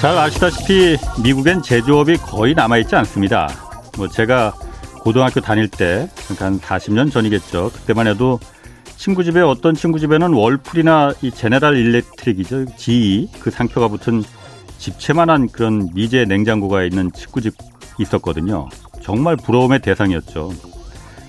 [0.00, 3.50] 잘 아시다시피 미국엔 제조업이 거의 남아있지 않습니다.
[3.98, 4.54] 뭐 제가
[5.00, 7.70] 고등학교 다닐 때, 그러니까 한 40년 전이겠죠.
[7.70, 8.40] 그때만 해도
[8.96, 12.76] 친구 집에 어떤 친구 집에는 월풀이나 이 제네랄 일렉트릭이죠.
[12.78, 14.24] GE 그 상표가 붙은
[14.78, 17.52] 집채만한 그런 미제 냉장고가 있는 친구 집
[17.98, 18.70] 있었거든요.
[19.02, 20.50] 정말 부러움의 대상이었죠.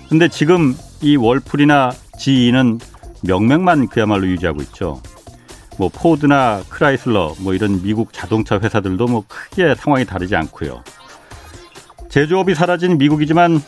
[0.08, 2.80] 근데 지금 이 월풀이나 GE는
[3.22, 5.02] 명맥만 그야말로 유지하고 있죠.
[5.82, 10.84] 뭐 포드나 크라이슬러 뭐 이런 미국 자동차 회사들도 뭐 크게 상황이 다르지 않고요.
[12.08, 13.60] 제조업이 사라진 미국이지만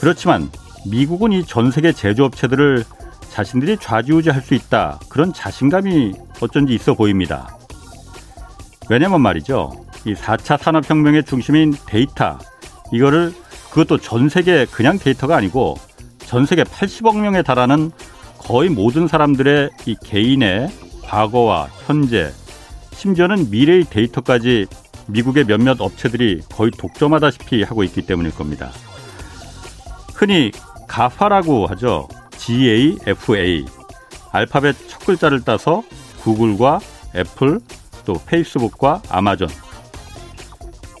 [0.00, 0.50] 그렇지만
[0.90, 2.82] 미국은 이 전 세계 제조업체들을
[3.30, 4.98] 자신들이 좌지우지할 수 있다.
[5.08, 7.56] 그런 자신감이 어쩐지 있어 보입니다.
[8.90, 9.86] 왜냐면 말이죠.
[10.04, 12.38] 이 4차 산업혁명의 중심인 데이터,
[12.92, 13.32] 이거를
[13.70, 15.76] 그것도 전 세계 그냥 데이터가 아니고
[16.18, 17.92] 전 세계 80억 명에 달하는
[18.38, 22.32] 거의 모든 사람들의 이 개인의 과거와 현재,
[22.92, 24.66] 심지어는 미래의 데이터까지
[25.08, 28.70] 미국의 몇몇 업체들이 거의 독점하다시피 하고 있기 때문일 겁니다.
[30.14, 30.50] 흔히
[30.88, 32.08] 가파라고 하죠.
[32.38, 33.64] GAFA.
[34.32, 35.82] 알파벳 첫 글자를 따서
[36.22, 36.80] 구글과
[37.14, 37.60] 애플,
[38.04, 39.48] 또 페이스북과 아마존.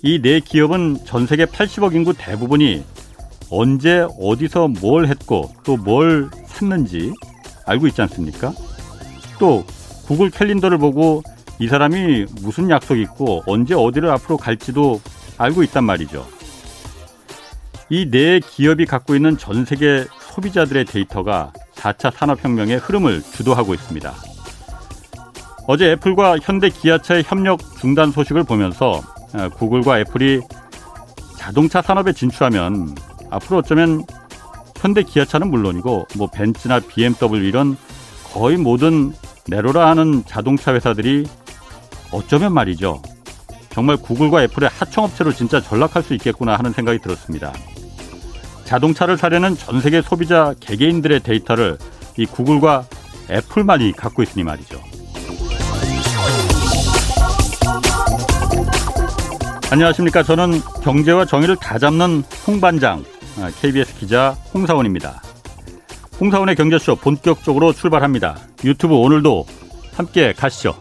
[0.02, 2.84] 이 네 기업은 전 세계 80억 인구 대부분이
[3.50, 7.12] 언제 어디서 뭘 했고 또 뭘 샀는지
[7.66, 8.52] 알고 있지 않습니까?
[9.38, 9.64] 또
[10.06, 11.22] 구글 캘린더를 보고
[11.58, 15.00] 이 사람이 무슨 약속이 있고 언제 어디를 앞으로 갈지도
[15.38, 16.26] 알고 있단 말이죠.
[17.88, 24.12] 이 네 기업이 갖고 있는 전 세계 소비자들의 데이터가 4차 산업혁명의 흐름을 주도하고 있습니다.
[25.68, 29.02] 어제 애플과 현대 기아차의 협력 중단 소식을 보면서
[29.34, 30.40] 어, 구글과 애플이
[31.36, 32.94] 자동차 산업에 진출하면
[33.30, 34.04] 앞으로 어쩌면
[34.76, 37.76] 현대 기아차는 물론이고 뭐 벤츠나 BMW 이런
[38.32, 39.12] 거의 모든
[39.48, 41.26] 네로라 하는 자동차 회사들이
[42.10, 43.02] 어쩌면 말이죠.
[43.70, 47.52] 정말 구글과 애플의 하청업체로 진짜 전락할 수 있겠구나 하는 생각이 들었습니다.
[48.64, 51.78] 자동차를 사려는 전 세계 소비자 개개인들의 데이터를
[52.16, 52.86] 이 구글과
[53.30, 54.80] 애플만이 갖고 있으니 말이죠.
[59.70, 60.22] 안녕하십니까.
[60.22, 63.04] 저는 경제와 정의를 다 잡는 홍반장,
[63.60, 65.20] KBS 아, 기자 홍사원입니다.
[66.18, 68.38] 홍사원의 경제쇼 본격적으로 출발합니다.
[68.64, 69.44] 유튜브 오늘도
[69.94, 70.74] 함께 가시죠.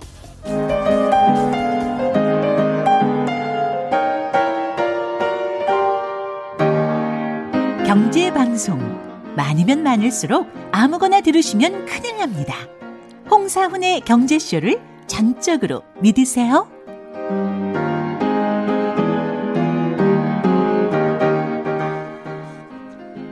[7.85, 8.79] 경제 방송
[9.35, 12.55] 많으면 많을수록 아무거나 들으시면 큰일 납니다.
[13.29, 16.67] 홍사훈의 경제쇼를 전적으로 믿으세요.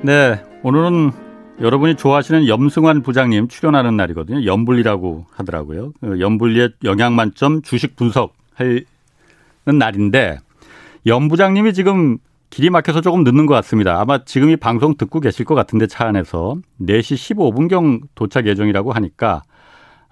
[0.01, 1.22] 네, 오늘은
[1.61, 4.45] 여러분이 좋아하시는 염승환 부장님 출연하는 날이거든요.
[4.45, 5.93] 염불리라고 하더라고요.
[6.01, 8.85] 그 염불리의 영양 만점 주식 분석하는
[9.65, 10.39] 날인데
[11.05, 12.17] 염 부장님이 지금
[12.49, 13.99] 길이 막혀서 조금 늦는 것 같습니다.
[13.99, 19.41] 아마 지금 이 방송 듣고 계실 것 같은데 차 안에서 4시 15분경 도착 예정이라고 하니까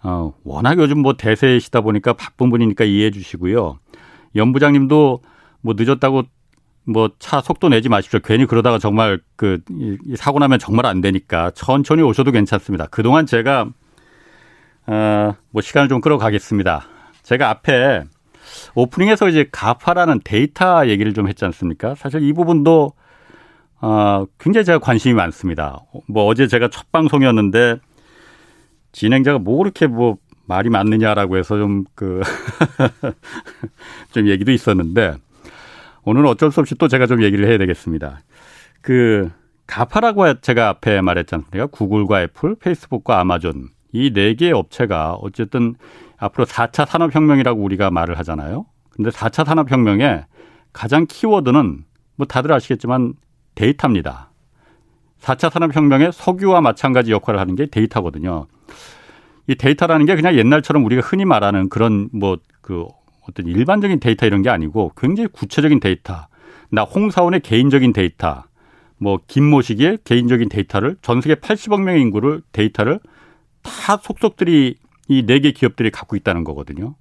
[0.04, 3.78] 어, 워낙 요즘 뭐 대세이시다 보니까 바쁜 분이니까 이해해 주시고요.
[4.36, 5.22] 연 부장님도
[5.62, 6.24] 뭐 늦었다고
[6.86, 8.20] 뭐 차 속도 내지 마십시오.
[8.24, 9.60] 괜히 그러다가 정말 그
[10.16, 12.88] 사고 나면 정말 안 되니까 천천히 오셔도 괜찮습니다.
[12.88, 13.70] 그동안 제가
[14.88, 16.86] 어, 뭐 시간을 좀 끌어가겠습니다.
[17.24, 18.04] 제가 앞에
[18.76, 21.96] 오프닝에서 이제 가파라는 데이터 얘기를 좀 했지 않습니까?
[21.96, 22.94] 사실 이 부분도
[23.82, 25.80] 어, 굉장히 제가 관심이 많습니다.
[26.08, 27.78] 뭐 어제 제가 첫 방송이었는데
[28.92, 32.22] 진행자가 뭐 그렇게 뭐 말이 많느냐라고 해서 좀 그,
[34.12, 35.16] 좀 얘기도 있었는데
[36.04, 38.22] 오늘은 어쩔 수 없이 또 제가 좀 얘기를 해야 되겠습니다.
[38.82, 39.32] 그,
[39.68, 41.68] 가파라고 제가 앞에 말했지 않습니까?
[41.68, 43.70] 구글과 애플, 페이스북과 아마존.
[43.94, 45.76] 이 네 개의 업체가 어쨌든
[46.18, 48.66] 앞으로 4차 산업혁명이라고 우리가 말을 하잖아요.
[48.90, 50.26] 근데 4차 산업혁명의
[50.74, 51.84] 가장 키워드는
[52.16, 53.14] 뭐 다들 아시겠지만
[53.56, 54.32] 데이터입니다.
[55.22, 58.48] 4차 산업혁명의 석유와 마찬가지 역할을 하는 게 데이터거든요.
[59.48, 62.86] 이 데이터라는 게 그냥 옛날처럼 우리가 흔히 말하는 그런 뭐 그
[63.32, 66.28] 어떤 일반적인 데이터 이런 게 아니고 굉장히 구체적인 데이터.
[66.70, 68.44] 나 홍사훈의 개인적인 데이터,
[68.98, 73.00] 뭐 김모 씨의 개인적인 데이터를 전 세계 80억 명의 인구를 데이터를
[73.62, 74.78] 다 속속들이
[75.10, 76.96] 이 네 개 기업들이 갖고 있다는 거거든요.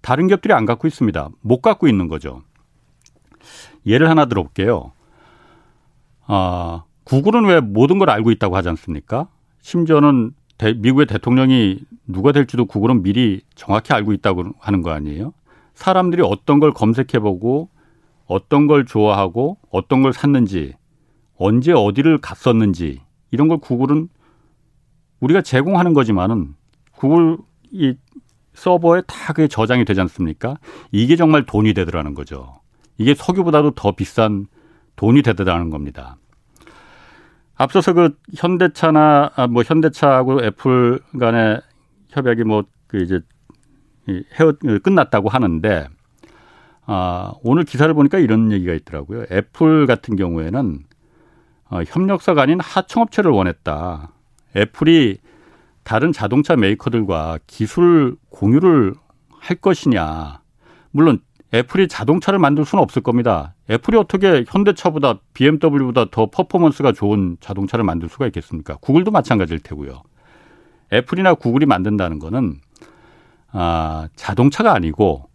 [0.00, 1.28] 다른 기업들이 안 갖고 있습니다.
[1.42, 2.42] 못 갖고 있는 거죠.
[3.86, 4.92] 예를 하나 들어볼게요.
[6.26, 9.28] 아, 구글은 왜 모든 걸 알고 있다고 하지 않습니까?
[9.60, 15.32] 심지어는 대, 미국의 대통령이 누가 될지도 구글은 미리 정확히 알고 있다고 하는 거 아니에요?
[15.74, 17.68] 사람들이 어떤 걸 검색해보고
[18.26, 20.74] 어떤 걸 좋아하고 어떤 걸 샀는지
[21.36, 24.08] 언제 어디를 갔었는지 이런 걸 구글은
[25.20, 26.54] 우리가 제공하는 거지만은
[26.92, 27.38] 구글
[27.70, 27.94] 이
[28.54, 30.56] 서버에 다 그게 저장이 되지 않습니까?
[30.90, 32.60] 이게 정말 돈이 되더라는 거죠.
[32.98, 34.46] 이게 석유보다도 더 비싼
[34.96, 36.16] 돈이 되더라는 겁니다.
[37.54, 41.60] 앞서서 그 현대차나 아, 뭐 현대차하고 애플 간의
[42.10, 43.20] 협약이 뭐 그 이제
[44.08, 44.52] 헤어
[44.82, 45.88] 끝났다고 하는데
[46.84, 49.24] 아, 오늘 기사를 보니까 이런 얘기가 있더라고요.
[49.30, 50.80] 애플 같은 경우에는
[51.70, 54.12] 어, 협력사가 아닌 하청업체를 원했다.
[54.56, 55.18] 애플이
[55.84, 58.94] 다른 자동차 메이커들과 기술 공유를
[59.30, 60.40] 할 것이냐.
[60.90, 61.20] 물론
[61.54, 63.54] 애플이 자동차를 만들 수는 없을 겁니다.
[63.70, 68.76] 애플이 어떻게 현대차보다 BMW보다 더 퍼포먼스가 좋은 자동차를 만들 수가 있겠습니까?
[68.76, 70.02] 구글도 마찬가지일 테고요.
[70.92, 72.60] 애플이나 구글이 만든다는 거는
[73.52, 75.28] 아, 자동차가 아니고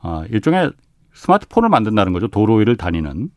[0.00, 0.72] 아, 일종의
[1.14, 2.28] 스마트폰을 만든다는 거죠.
[2.28, 3.30] 도로 위를 다니는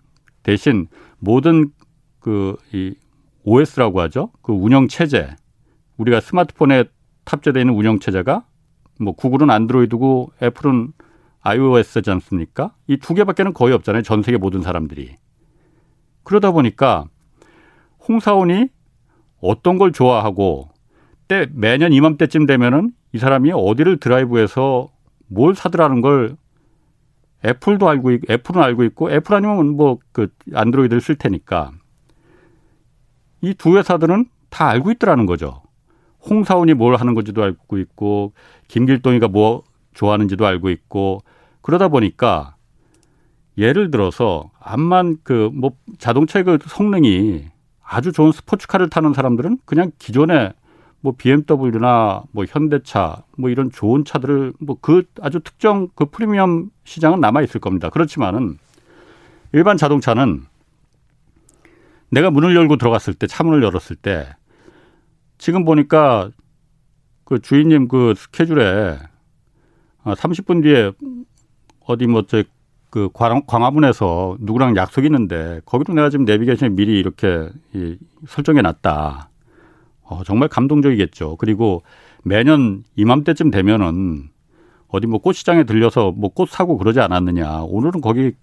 [0.44, 0.88] 대신
[1.19, 1.72] 모든
[2.19, 2.96] 그 이
[3.44, 4.31] OS라고 하죠.
[4.42, 5.36] 그 운영 체제
[5.98, 6.86] 우리가 스마트폰에
[7.25, 8.46] 탑재되어 있는 운영 체제가
[9.00, 10.94] 뭐 구글은 안드로이드고 애플은
[11.42, 12.74] iOS지 않습니까?
[12.88, 14.01] 이 두 개밖에는 거의 없잖아요.
[14.01, 15.16] 전 세계 모든 사람들이.
[16.24, 17.06] 그러다 보니까
[18.08, 18.69] 홍사원이
[19.42, 20.69] 어떤 걸 좋아하고
[21.27, 24.89] 때 매년 이맘때쯤 되면은 이 사람이 어디를 드라이브해서
[25.27, 26.36] 뭘 사더라는 걸
[27.45, 31.72] 애플도 알고 있고 애플은 알고 있고 애플 아니면 뭐 그 안드로이드를 쓸 테니까
[33.42, 35.62] 이 두 회사들은 다 알고 있더라는 거죠.
[36.30, 38.33] 홍사원이 뭘 하는 건지도 알고 있고
[38.68, 39.63] 김길동이가 뭐
[39.94, 41.19] 좋아하는지도 알고 있고
[41.62, 42.56] 그러다 보니까
[43.57, 47.45] 예를 들어서 암만 그 뭐 자동차의 그 성능이
[47.83, 50.54] 아주 좋은 스포츠카를 타는 사람들은 그냥 기존에
[51.06, 57.19] 뭐 BMW나 뭐 현대차 뭐 이런 좋은 차들을 뭐 그 아주 특정 그 프리미엄 시장은
[57.19, 57.92] 남아 있을 겁니다.
[57.92, 58.57] 그렇지만은
[59.54, 60.46] 일반 자동차는
[62.10, 64.36] 내가 문을 열고 들어갔을 때 차 문을 열었을 때
[65.38, 66.31] 지금 보니까
[67.24, 68.98] 그 주인님 그 스케줄에
[70.06, 70.92] 30분 아, 뒤에
[71.86, 73.10] 어디 뭐저그
[73.46, 77.96] 광화문에서 누구랑 약속 있는데 거기로 내가 지금 내비게이션에 미리 이렇게 이
[78.28, 79.30] 설정해 놨다.
[80.07, 81.38] 어, 정말 감동적이겠죠.
[81.38, 81.84] 그리고
[82.24, 84.30] 매년 이맘때쯤 되면은
[84.88, 87.63] 어디 뭐 꽃시장에 들려서 뭐 꽃 사고 그러지 않았느냐.
[87.63, 88.34] 오늘은 거기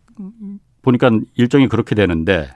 [0.82, 2.48] 보니까 일정이 그렇게 되는데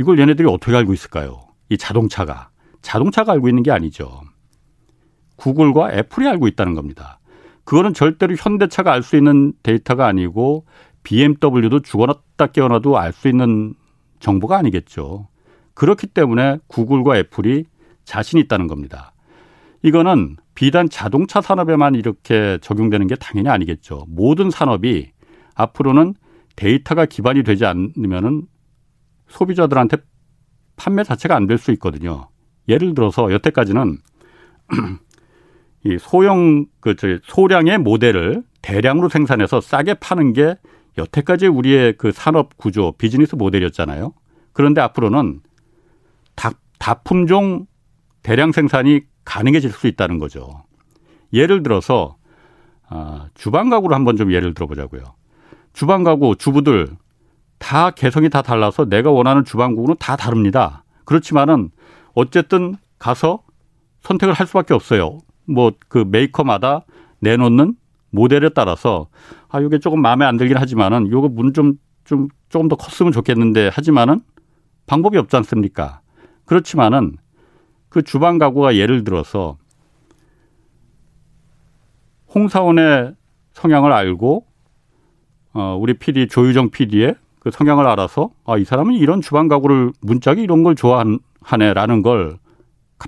[0.00, 1.40] 이걸 얘네들이 어떻게 알고 있을까요?
[1.68, 2.50] 이 자동차가.
[2.80, 4.22] 자동차가 알고 있는 게 아니죠.
[5.36, 7.18] 구글과 애플이 알고 있다는 겁니다.
[7.64, 10.64] 그거는 절대로 현대차가 알 수 있는 데이터가 아니고
[11.04, 13.74] BMW도 죽어났다 깨어나도 알 수 있는
[14.20, 15.28] 정보가 아니겠죠.
[15.74, 17.64] 그렇기 때문에 구글과 애플이
[18.04, 19.12] 자신 있다는 겁니다.
[19.82, 24.04] 이거는 비단 자동차 산업에만 이렇게 적용되는 게 당연히 아니겠죠.
[24.08, 25.10] 모든 산업이
[25.54, 26.14] 앞으로는
[26.56, 28.42] 데이터가 기반이 되지 않으면은
[29.28, 29.98] 소비자들한테
[30.76, 32.28] 판매 자체가 안 될 수 있거든요.
[32.68, 33.98] 예를 들어서 여태까지는
[35.84, 40.54] 이 소형 그저 소량의 모델을 대량으로 생산해서 싸게 파는 게
[40.96, 44.12] 여태까지 우리의 그 산업 구조 비즈니스 모델이었잖아요.
[44.52, 45.40] 그런데 앞으로는
[46.36, 47.66] 다, 다품종
[48.22, 50.64] 대량 생산이 가능해질 수 있다는 거죠.
[51.32, 52.16] 예를 들어서
[52.88, 55.02] 아, 주방 가구를 한번 좀 예를 들어보자고요.
[55.72, 56.96] 주방 가구 주부들
[57.58, 60.84] 다 개성이 다 달라서 내가 원하는 주방 가구는 다 다릅니다.
[61.04, 61.70] 그렇지만은
[62.14, 63.42] 어쨌든 가서
[64.02, 65.18] 선택을 할 수밖에 없어요.
[65.46, 66.84] 뭐 그 메이커마다
[67.20, 67.74] 내놓는
[68.10, 69.08] 모델에 따라서
[69.48, 73.70] 아 이게 조금 마음에 안 들긴 하지만은 요거 문 좀 좀 조금 더 컸으면 좋겠는데
[73.72, 74.20] 하지만은
[74.86, 76.00] 방법이 없지 않습니까?
[76.46, 77.16] 그렇지만은
[77.92, 79.58] 그 주방 가구가 예를 들어서
[82.34, 83.14] 홍사원의
[83.52, 84.46] 성향을 알고
[85.52, 90.42] 어 우리 PD 조유정 PD의 그 성향을 알아서 아 이 사람은 이런 주방 가구를 문짝이
[90.42, 92.38] 이런 걸 좋아하네라는 걸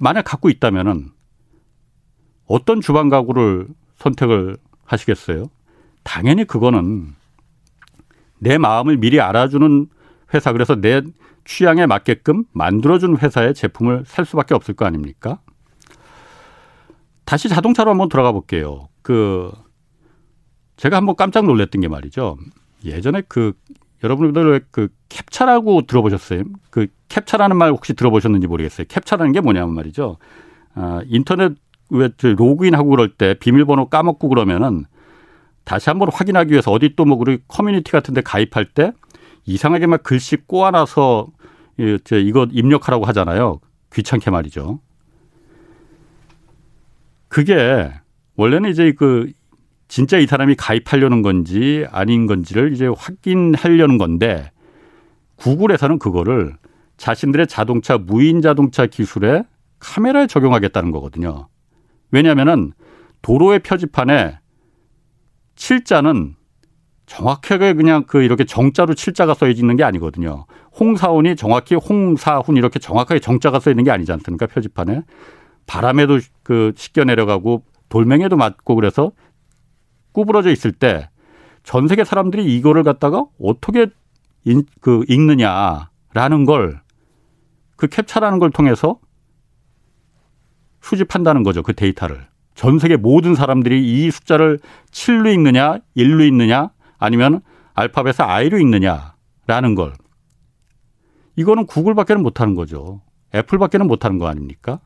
[0.02, 1.08] 만약 갖고 있다면은
[2.46, 5.46] 어떤 주방 가구를 선택을 하시겠어요?
[6.02, 7.14] 당연히 그거는
[8.38, 9.86] 내 마음을 미리 알아주는
[10.34, 11.00] 회사 그래서 내
[11.44, 15.40] 취향에 맞게끔 만들어준 회사의 제품을 살 수밖에 없을 거 아닙니까?
[17.24, 18.88] 다시 자동차로 한번 들어가 볼게요.
[19.02, 19.50] 그
[20.76, 22.36] 제가 한번 깜짝 놀랐던 게 말이죠.
[22.84, 23.52] 예전에 그
[24.02, 26.44] 여러분들 그 캡차라고 들어보셨어요?
[26.70, 28.86] 그 캡차라는 말 혹시 들어보셨는지 모르겠어요.
[28.88, 30.18] 캡차라는 게 뭐냐면 말이죠.
[30.74, 31.52] 아, 인터넷
[31.90, 34.84] 왜 로그인하고 그럴 때 비밀번호 까먹고 그러면은
[35.64, 38.92] 다시 한번 확인하기 위해서 어디 또뭐 우리 커뮤니티 같은 데 가입할 때
[39.46, 41.28] 이상하게 막 글씨 꼬아놔서
[41.78, 43.60] 이거 입력하라고 하잖아요.
[43.92, 44.80] 귀찮게 말이죠.
[47.28, 47.92] 그게
[48.36, 49.30] 원래는 이제 그
[49.88, 54.50] 진짜 이 사람이 가입하려는 건지 아닌 건지를 이제 확인하려는 건데
[55.36, 56.56] 구글에서는 그거를
[56.96, 59.42] 자신들의 자동차 무인 자동차 기술에
[59.80, 61.48] 카메라에 적용하겠다는 거거든요.
[62.10, 62.72] 왜냐하면은
[63.22, 64.38] 도로의 표지판에
[65.56, 66.36] 칠자는
[67.06, 70.46] 정확하게 그냥 그 이렇게 정자로 칠자가 써 있는 게 아니거든요.
[70.78, 74.46] 홍사훈이 정확히 홍사훈 이렇게 정확하게 정자가 써 있는 게 아니지 않습니까?
[74.46, 75.02] 표지판에.
[75.66, 79.12] 바람에도 그 씻겨 내려가고 돌멩이에도 맞고 그래서
[80.12, 81.08] 구부러져 있을 때
[81.62, 83.86] 전 세계 사람들이 이거를 갖다가 어떻게
[84.44, 86.84] 인, 그 읽느냐라는 걸
[87.76, 88.98] 그 캡처라는 걸 통해서
[90.80, 91.62] 수집한다는 거죠.
[91.62, 92.26] 그 데이터를.
[92.54, 96.70] 전 세계 모든 사람들이 이 숫자를 7로 읽느냐, 1로 읽느냐,
[97.04, 97.40] 아니면
[97.74, 99.92] 알파벳을 I로 읽느냐라는 걸.
[101.36, 103.02] 이거는 구글밖에는 못하는 거죠.
[103.34, 104.80] 애플밖에는 못하는 거 아닙니까?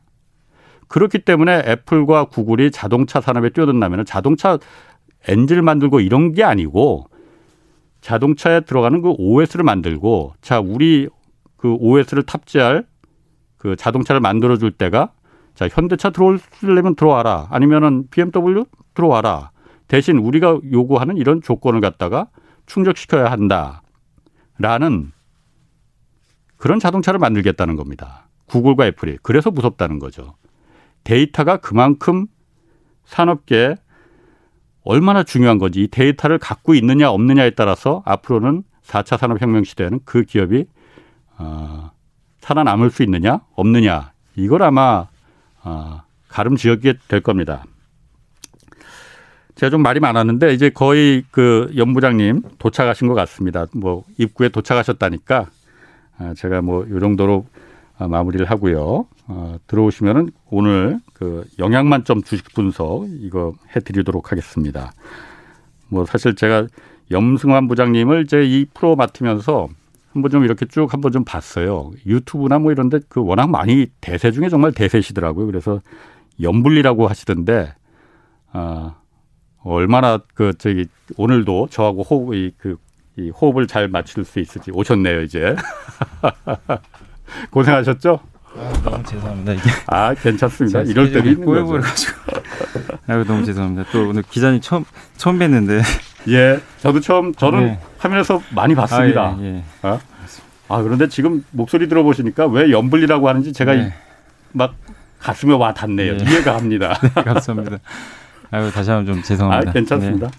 [0.87, 4.57] 그렇기 때문에 애플과 구글이 자동차 산업에 뛰어든다면 자동차
[5.27, 7.05] 엔진을 만들고 이런 게 아니고
[8.01, 11.07] 자동차에 들어가는 그 OS를 만들고 자 우리
[11.57, 12.87] 그 OS를 탑재할
[13.57, 15.11] 그 자동차를 만들어 줄 때가
[15.53, 19.51] 자 현대차 들어올려면 들어와라 아니면은 BMW 들어와라
[19.89, 22.27] 대신 우리가 요구하는 이런 조건을 갖다가
[22.67, 25.11] 충족시켜야 한다라는
[26.55, 28.29] 그런 자동차를 만들겠다는 겁니다.
[28.45, 30.35] 구글과 애플이 그래서 무섭다는 거죠.
[31.03, 32.27] 데이터가 그만큼
[33.05, 33.75] 산업계에
[34.83, 40.65] 얼마나 중요한 건지 이 데이터를 갖고 있느냐 없느냐에 따라서 앞으로는 4차 산업혁명 시대에는 그 기업이
[41.39, 41.91] 어,
[42.41, 45.07] 살아남을 수 있느냐 없느냐 이걸 아마
[45.63, 47.63] 어, 가름 지역이 될 겁니다.
[49.59, 53.65] 제가 좀 말이 많았는데 이제 거의 그 연부장님 도착하신 것 같습니다.
[53.73, 55.49] 뭐 입구에 도착하셨다니까
[56.17, 57.45] 아, 제가 뭐 요 정도로
[57.97, 59.05] 아, 마무리를 하고요.
[59.27, 64.93] 어, 들어오시면은 오늘 그 영양 만점 주식 분석 이거 해드리도록 하겠습니다.
[65.89, 66.67] 뭐 사실 제가
[67.11, 69.67] 염승환 부장님을 이제 이 프로 맡으면서
[70.13, 71.91] 한번 좀 이렇게 쭉 한번 좀 봤어요.
[72.05, 75.47] 유튜브나 뭐 이런데 그 워낙 많이 대세 중에 정말 대세시더라고요.
[75.47, 75.81] 그래서
[76.41, 77.73] 염불리라고 하시던데
[78.53, 78.95] 아
[79.63, 80.87] 얼마나 그 저기
[81.17, 82.77] 오늘도 저하고 호흡 이 그
[83.17, 85.53] 이 호흡을 잘 맞출 수 있을지 오셨네요 이제
[87.51, 88.19] 고생하셨죠?
[88.57, 89.53] 아, 너무 죄송합니다.
[89.53, 90.81] 이게 아 괜찮습니다.
[90.81, 91.77] 이럴 때도 있는 거죠.
[93.07, 93.89] 아 너무 죄송합니다.
[93.91, 94.85] 또 오늘 기자님 처음
[95.17, 95.81] 처음 뵀는데
[96.29, 97.79] 예, 저도 처음 저는 네.
[97.99, 99.21] 화면에서 많이 봤습니다.
[99.21, 99.63] 아, 예, 예.
[99.81, 99.99] 아,
[100.67, 103.93] 아, 그런데 지금 목소리 들어보시니까 왜 연불리라고 하는지 제가 네.
[104.51, 104.75] 막
[105.19, 106.17] 가슴에 와 닿네요.
[106.17, 106.23] 네.
[106.23, 106.93] 이해가 갑니다.
[107.15, 107.77] 감사합니다.
[108.51, 109.71] 아유 다시 한번 좀 아, 죄송합니다.
[109.73, 110.27] 괜찮습니다.
[110.27, 110.33] 네.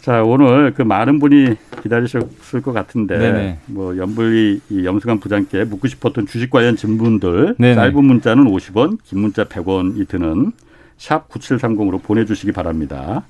[0.00, 3.58] 자, 오늘 그 많은 분이 기다리셨을 것 같은데, 네네.
[3.66, 7.74] 뭐, 연불리 이 염승환 부장께 묻고 싶었던 주식 관련 질문들, 네네.
[7.74, 10.52] 짧은 문자는 50원, 긴 문자 100원이 드는
[10.96, 13.24] 샵 9730으로 보내 주시기 바랍니다.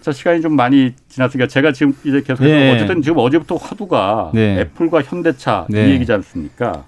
[0.00, 2.72] 자, 시간이 좀 많이 지났으니까 제가 지금 이제 계속 네.
[2.74, 4.60] 어쨌든 지금 어제부터 화두가 네.
[4.60, 5.90] 애플과 현대차 이 네.
[5.90, 6.84] 얘기지 않습니까?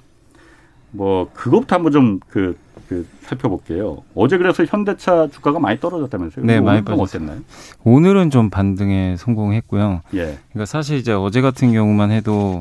[0.96, 2.56] 뭐, 그것부터 한번 좀 그,
[2.88, 4.02] 그 살펴볼게요.
[4.14, 6.44] 어제 그래서 현대차 주가가 많이 떨어졌다면서요?
[6.44, 6.82] 네, 많이.
[6.86, 7.40] 어땠나요?
[7.84, 10.02] 오늘은 좀 반등에 성공했고요.
[10.14, 10.38] 예.
[10.52, 12.60] 그러니까 사실 이제 어제 같은 경우만 해도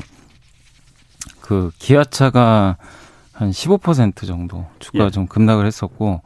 [1.42, 2.78] 그 기아차가
[3.34, 5.10] 한 15% 정도 주가가 예.
[5.12, 6.22] 좀 급락을 했었고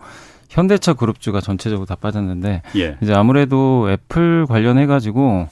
[0.50, 2.98] 현대차 그룹주가 전체적으로 다 빠졌는데 예.
[3.02, 5.48] 이제 아무래도 애플 관련해 가지고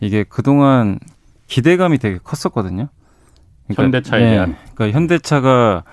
[0.00, 0.98] 이게 그동안
[1.46, 2.88] 기대감이 되게 컸었거든요.
[3.72, 4.56] 현대차에 예, 대한.
[4.74, 5.84] 그러니까 현대차가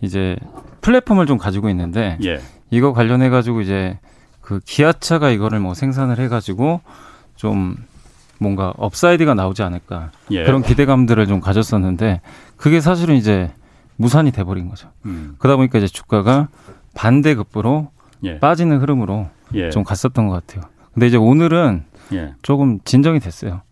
[0.00, 0.36] 이제
[0.80, 2.40] 플랫폼을 좀 가지고 있는데 예.
[2.70, 3.98] 이거 관련해 가지고 이제
[4.40, 6.80] 그 기아차가 이거를 뭐 생산을 해 가지고
[7.36, 7.76] 좀
[8.38, 10.44] 뭔가 upside가 나오지 않을까 예.
[10.44, 12.20] 그런 기대감들을 좀 가졌었는데
[12.56, 13.50] 그게 사실은 이제
[13.96, 14.90] 무산이 돼버린 거죠.
[15.06, 15.36] 음.
[15.38, 16.48] 그러다 보니까 이제 주가가
[16.94, 17.90] 반대급부로
[18.24, 18.38] 예.
[18.38, 19.70] 빠지는 흐름으로 예.
[19.70, 20.68] 좀 갔었던 것 같아요.
[20.92, 22.34] 근데 이제 오늘은 예.
[22.42, 23.62] 조금 진정이 됐어요.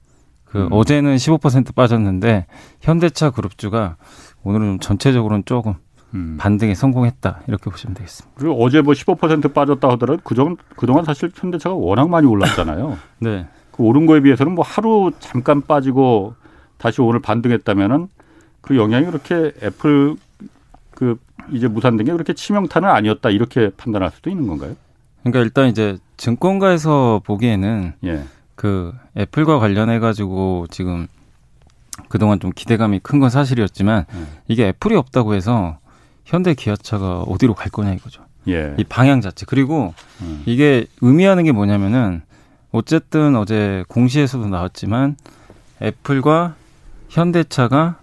[0.52, 0.68] 그 음.
[0.70, 2.44] 어제는 15% 빠졌는데
[2.82, 3.96] 현대차 그룹주가
[4.44, 5.74] 오늘은 좀 전체적으로는 조금
[6.12, 6.36] 음.
[6.38, 8.38] 반등에 성공했다 이렇게 보시면 되겠습니다.
[8.38, 12.98] 그리고 어제 뭐 15% 빠졌다 하더라도 그전 그동안 사실 현대차가 워낙 많이 올랐잖아요.
[13.20, 16.34] 네, 그 오른 거에 비해서는 뭐 하루 잠깐 빠지고
[16.76, 18.08] 다시 오늘 반등했다면은
[18.60, 20.16] 그 영향이 그렇게 애플
[20.90, 21.18] 그
[21.50, 24.76] 이제 무산된 게 그렇게 치명타는 아니었다 이렇게 판단할 수도 있는 건가요?
[25.22, 28.24] 그러니까 일단 이제 증권가에서 보기에는 예.
[28.54, 31.06] 그 애플과 관련해 가지고 지금
[32.08, 34.26] 그동안 좀 기대감이 큰 건 사실이었지만 음.
[34.48, 35.78] 이게 애플이 없다고 해서
[36.24, 38.24] 현대 기아차가 어디로 갈 거냐 이거죠.
[38.48, 38.74] 예.
[38.78, 39.46] 이 방향 자체.
[39.46, 40.42] 그리고 음.
[40.46, 42.22] 이게 의미하는 게 뭐냐면은
[42.72, 45.16] 어쨌든 어제 공시에서도 나왔지만
[45.82, 46.54] 애플과
[47.08, 47.98] 현대차가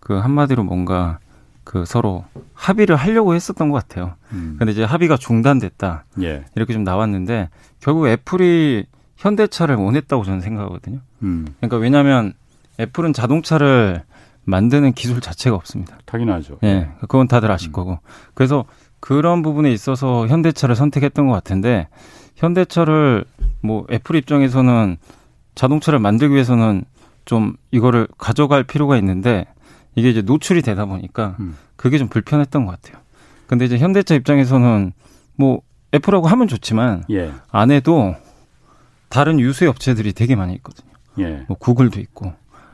[0.00, 1.18] 그 한마디로 뭔가
[1.64, 2.24] 그 서로
[2.54, 4.14] 합의를 하려고 했었던 것 같아요.
[4.32, 4.56] 음.
[4.58, 6.04] 근데 이제 합의가 중단됐다.
[6.22, 6.44] 예.
[6.54, 7.50] 이렇게 좀 나왔는데
[7.80, 8.86] 결국 애플이
[9.16, 11.00] 현대차를 원했다고 저는 생각하거든요.
[11.22, 11.46] 음.
[11.58, 12.32] 그러니까 왜냐하면
[12.78, 14.02] 애플은 자동차를
[14.44, 15.98] 만드는 기술 자체가 없습니다.
[16.04, 16.58] 당연하죠.
[16.62, 17.72] 예, 그건 다들 아실 음.
[17.72, 17.98] 거고.
[18.34, 18.64] 그래서
[19.00, 21.88] 그런 부분에 있어서 현대차를 선택했던 것 같은데
[22.36, 23.24] 현대차를
[23.62, 24.96] 뭐 애플 입장에서는
[25.54, 26.84] 자동차를 만들기 위해서는
[27.24, 29.46] 좀 이거를 가져갈 필요가 있는데
[29.96, 31.56] 이게 이제 노출이 되다 보니까 음.
[31.74, 33.02] 그게 좀 불편했던 것 같아요.
[33.46, 34.92] 근데 이제 현대차 입장에서는
[35.36, 35.60] 뭐
[35.94, 37.32] 애플하고 하면 좋지만 예.
[37.50, 38.14] 안 해도
[39.08, 40.88] 다른 유수의 업체들이 되게 많이 있거든요.
[41.18, 41.44] 예.
[41.48, 42.32] 뭐 구글도 있고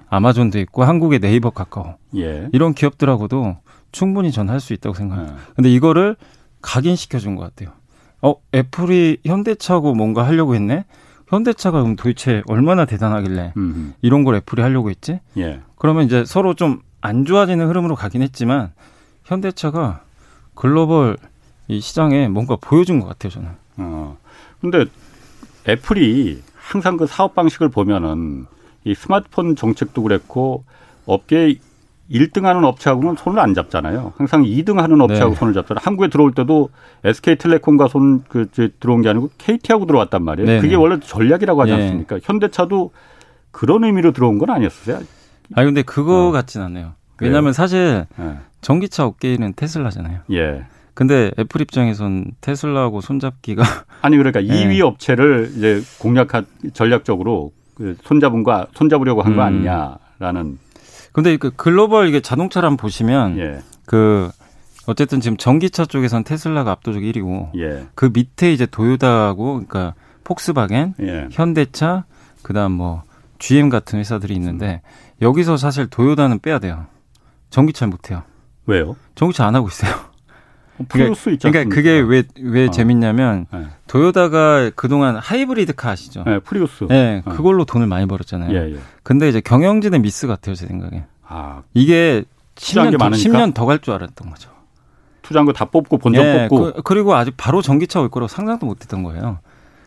[0.09, 2.49] 아마존도 있고 한국의 네이버 카카오 예.
[2.53, 3.57] 이런 기업들하고도
[3.93, 5.37] 충분히 전 할 수 있다고 생각합니다.
[5.37, 6.17] 아, 근데 이거를
[6.62, 7.75] 각인시켜 준 것 같아요.
[8.23, 10.85] 어, 애플이 현대차하고 뭔가 하려고 했네?
[11.29, 13.95] 현대차가 그럼 도대체 얼마나 대단하길래 음.
[14.03, 15.19] 이런 걸 애플이 하려고 했지?
[15.39, 15.61] 예.
[15.77, 18.71] 그러면 이제 서로 좀 안 좋아지는 흐름으로 가긴 했지만
[19.25, 20.03] 현대차가
[20.55, 21.17] 글로벌
[21.67, 23.49] 이 시장에 뭔가 보여준 것 같아요, 저는.
[23.79, 24.17] 어.
[24.61, 24.85] 근데
[25.69, 28.47] 애플이 항상 그 사업 방식을 보면은
[28.85, 30.64] 이 스마트폰 정책도 그랬고
[31.07, 31.57] 업계
[32.11, 34.12] 1등하는 업체하고는 손을 안 잡잖아요.
[34.16, 35.38] 항상 2등하는 업체하고 네.
[35.38, 35.81] 손을 잡잖아요.
[35.83, 36.71] 한국에 들어올 때도
[37.04, 38.49] SK텔레콤과 손그
[38.81, 40.47] 들어온 게 아니고 KT하고 들어왔단 말이에요.
[40.47, 40.61] 네네.
[40.61, 41.83] 그게 원래 전략이라고 하지 네.
[41.83, 42.19] 않습니까?
[42.23, 42.92] 현대차도
[43.50, 45.00] 그런 의미로 들어온 건 아니었어요.
[45.54, 46.33] 아 근데 그거 어.
[46.33, 46.62] 같진.
[46.62, 46.92] 그래요?
[47.21, 48.38] 왜냐하면 사실 예.
[48.61, 50.21] 전기차 업계는 테슬라잖아요.
[50.33, 50.64] 예.
[50.95, 53.63] 근데 애플 입장에선 테슬라하고 손잡기가
[54.03, 54.49] 아니 그러니까 네.
[54.49, 59.47] 2위 업체를 이제 공략한 전략적으로 그 손잡은과 손잡으려고 한거 음.
[59.47, 60.59] 아니냐라는
[61.13, 63.59] 근데 그 글로벌 이게 자동차를 한번 보시면 예.
[63.87, 64.31] 그
[64.87, 67.87] 어쨌든 지금 전기차 쪽에선 테슬라가 압도적 1위고 예.
[67.95, 69.95] 그 밑에 이제 도요타하고 그러니까
[70.25, 71.29] 폭스바겐, 예.
[71.31, 72.05] 현대차,
[72.43, 73.03] 그다음 뭐
[73.39, 74.83] GM 같은 회사들이 있는데
[75.21, 76.87] 여기서 사실 도요타는 빼야 돼요.
[77.51, 78.23] 전기차 못 해요.
[78.67, 78.97] 왜요?
[79.15, 79.93] 전기차 안 하고 있어요.
[80.89, 81.75] 프리우스 있지 그러니까 않습니까?
[81.75, 82.71] 그게 왜왜 어.
[82.71, 83.67] 재밌냐면 예.
[83.87, 86.25] 도요타가 그동안 하이브리드 카 아시죠?
[86.27, 86.85] 예, 프리우스.
[86.89, 87.31] 네, 어.
[87.31, 88.53] 그걸로 돈을 많이 벌었잖아요.
[88.57, 88.79] 예, 예.
[89.03, 91.05] 근데 이제 경영진의 미스 같아요, 제 생각에.
[91.27, 93.29] 아, 이게 투자한 10년 게 더, 많으니까?
[93.31, 94.51] 10년 더 갈 줄 알았던 거죠.
[95.23, 96.83] 투자한 거 다 뽑고 본전 예, 뽑고.
[96.83, 99.38] 그, 리고 아직 바로 전기차 올 거라고 상상도 못 했던 거예요.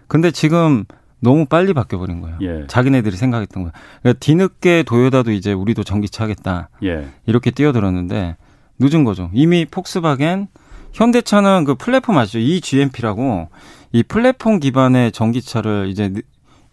[0.07, 0.85] 근데 지금
[1.19, 2.37] 너무 빨리 바뀌어 버린 거예요.
[2.41, 2.67] 예.
[2.67, 3.71] 자기네들이 생각했던 거예요.
[4.01, 6.69] 그러니까 뒤늦게 도요타도 이제 우리도 전기차 하겠다.
[6.83, 7.07] 예.
[7.25, 8.37] 이렇게 뛰어들었는데
[8.79, 9.29] 늦은 거죠.
[9.33, 10.47] 이미 폭스바겐,
[10.95, 12.39] 현대차는 그 플랫폼 아시죠?
[12.39, 13.49] eGMP라고
[13.91, 16.21] 이 플랫폼 기반의 전기차를 이제 느-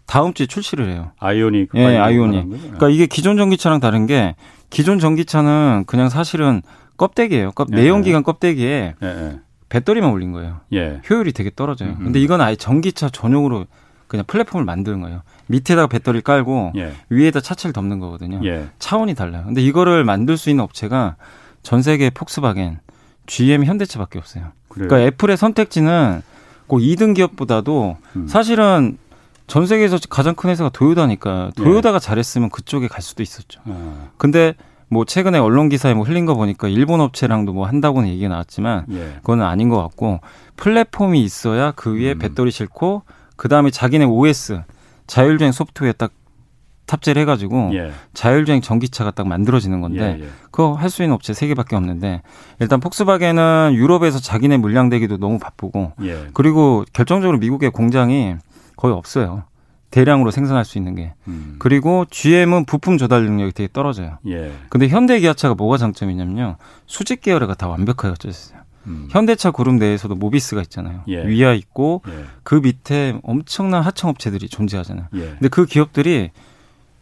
[0.07, 1.11] 다음 주에 출시를 해요.
[1.19, 1.71] 아이오닉.
[1.75, 2.49] 예, 아이오닉.
[2.51, 4.35] 그러니까 이게 기존 전기차랑 다른 게
[4.71, 6.63] 기존 전기차는 그냥 사실은
[6.97, 7.51] 껍데기예요.
[7.53, 7.77] 껍, 예.
[7.77, 9.41] 내연기관 껍데기에 예, 예.
[9.69, 10.61] 배터리만 올린 거예요.
[10.73, 11.01] 예.
[11.09, 11.91] 효율이 되게 떨어져요.
[11.91, 12.05] 음흠.
[12.05, 13.65] 근데 이건 아예 전기차 전용으로
[14.07, 15.23] 그냥 플랫폼을 만드는 거예요.
[15.47, 16.93] 밑에다가 배터리를 깔고 예.
[17.09, 18.41] 위에다 차체를 덮는 거거든요.
[18.45, 18.67] 예.
[18.79, 19.45] 차원이 달라요.
[19.47, 21.17] 근데 이거를 만들 수 있는 업체가
[21.63, 22.81] 전 세계 폭스바겐,
[23.27, 24.53] GM, 현대차밖에 없어요.
[24.69, 24.89] 그래요.
[24.89, 26.23] 그러니까 애플의 선택지는
[26.67, 28.27] 꼭 2등 기업보다도 음.
[28.27, 28.99] 사실은
[29.47, 31.63] 전 세계에서 가장 큰 회사가 도요타니까 예.
[31.63, 33.61] 도요타가 잘했으면 그쪽에 갈 수도 있었죠.
[33.67, 34.55] 아, 근데
[34.89, 39.15] 뭐 최근에 언론 기사에 뭐 흘린 거 보니까 일본 업체랑도 뭐 한다고는 얘기가 나왔지만 예.
[39.17, 40.21] 그거는 아닌 것 같고
[40.57, 42.19] 플랫폼이 있어야 그 위에 음.
[42.19, 43.03] 배터리 싣고
[43.37, 44.63] 그 다음에 자기네 OS
[45.07, 46.13] 자율주행 소프트웨어 딱
[46.93, 47.93] 탑재를 해가지고 예.
[48.13, 50.29] 자율주행 전기차가 딱 만들어지는 건데 예, 예.
[50.51, 52.21] 그거 할 수 있는 업체 세 개밖에 없는데
[52.61, 56.27] 일단 폭스바겐은 유럽에서 자기네 물량 대기도 너무 바쁘고 예.
[56.35, 58.37] 그리고 결정적으로 미국의 공장이
[58.77, 59.45] 거의 없어요.
[59.91, 61.13] 대량으로 생산할 수 있는 게.
[61.29, 61.57] 음.
[61.59, 64.19] 그리고 GM은 부품 조달 능력이 되게 떨어져요.
[64.27, 64.53] 예.
[64.71, 66.57] 근데 현대 기아차가 뭐가 장점이냐면요.
[66.87, 68.59] 수직 계열화가 다 완벽하게 있어요.
[68.87, 69.09] 음.
[69.11, 71.03] 현대차 그룹 내에서도 모비스가 있잖아요.
[71.09, 71.27] 예.
[71.27, 72.25] 위아 있고 예.
[72.43, 75.07] 그 밑에 엄청난 하청 업체들이 존재하잖아요.
[75.15, 75.21] 예.
[75.21, 76.31] 근데 그 기업들이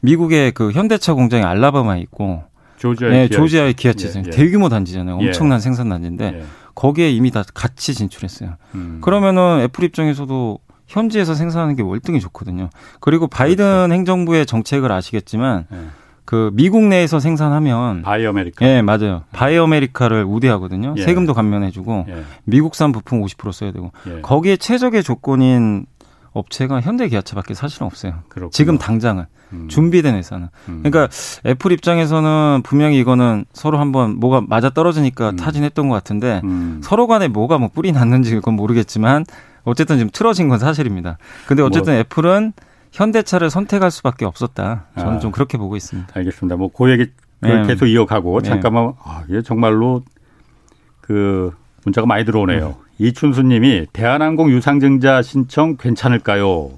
[0.01, 2.45] 미국의 그 현대차 공장이 알라바마에 있고
[2.79, 4.25] 조지아의 네, 기아- 조지아의 기아차잖아요.
[4.25, 4.37] 예, 예.
[4.37, 5.19] 대규모 단지잖아요.
[5.21, 5.27] 예.
[5.27, 6.45] 엄청난 생산 단지인데 예.
[6.75, 8.55] 거기에 이미 다 같이 진출했어요.
[8.75, 8.99] 음.
[9.03, 12.71] 그러면은 애플 입장에서도 현지에서 생산하는 게 월등히 좋거든요.
[13.01, 13.93] 그리고 바이든 그렇죠.
[13.95, 15.77] 행정부의 정책을 아시겠지만 예.
[16.25, 18.65] 그 미국 내에서 생산하면 Buy America.
[18.67, 19.25] 예, 맞아요.
[19.33, 20.95] Buy America를 우대하거든요.
[20.97, 21.03] 예.
[21.03, 22.23] 세금도 감면해 주고 예.
[22.45, 24.21] 미국산 부품 50% 써야 되고 예.
[24.23, 25.87] 거기에 최적의 조건인
[26.33, 28.21] 업체가 현대 기아차밖에 사실은 없어요.
[28.29, 28.51] 그렇군요.
[28.51, 29.69] 지금 당장은 음.
[29.69, 30.49] 준비된 회사는.
[30.69, 30.83] 음.
[30.83, 31.09] 그러니까
[31.45, 35.37] 애플 입장에서는 분명히 이거는 서로 한번 뭐가 맞아 떨어지니까 음.
[35.37, 36.81] 타진했던 것 같은데 음.
[36.85, 39.25] 서로 간에 뭐가 뭐 뿌리 났는지 그건 모르겠지만
[39.65, 41.19] 어쨌든 지금 틀어진 건 사실입니다.
[41.47, 42.53] 근데 어쨌든 애플은
[42.93, 44.87] 현대차를 선택할 수밖에 없었다.
[44.95, 45.21] 저는 뭐 아.
[45.21, 46.09] 좀 그렇게 보고 있습니다.
[46.15, 46.57] 알겠습니다.
[46.57, 47.07] 뭐그 얘기
[47.41, 47.69] 그걸 네.
[47.69, 48.49] 계속 이어가고 네.
[48.49, 50.03] 잠깐만 아, 이게 정말로
[51.01, 51.53] 그
[51.85, 52.77] 문자가 많이 들어오네요.
[52.99, 56.71] 이춘수님이 대한항공 유상증자 신청 괜찮을까요?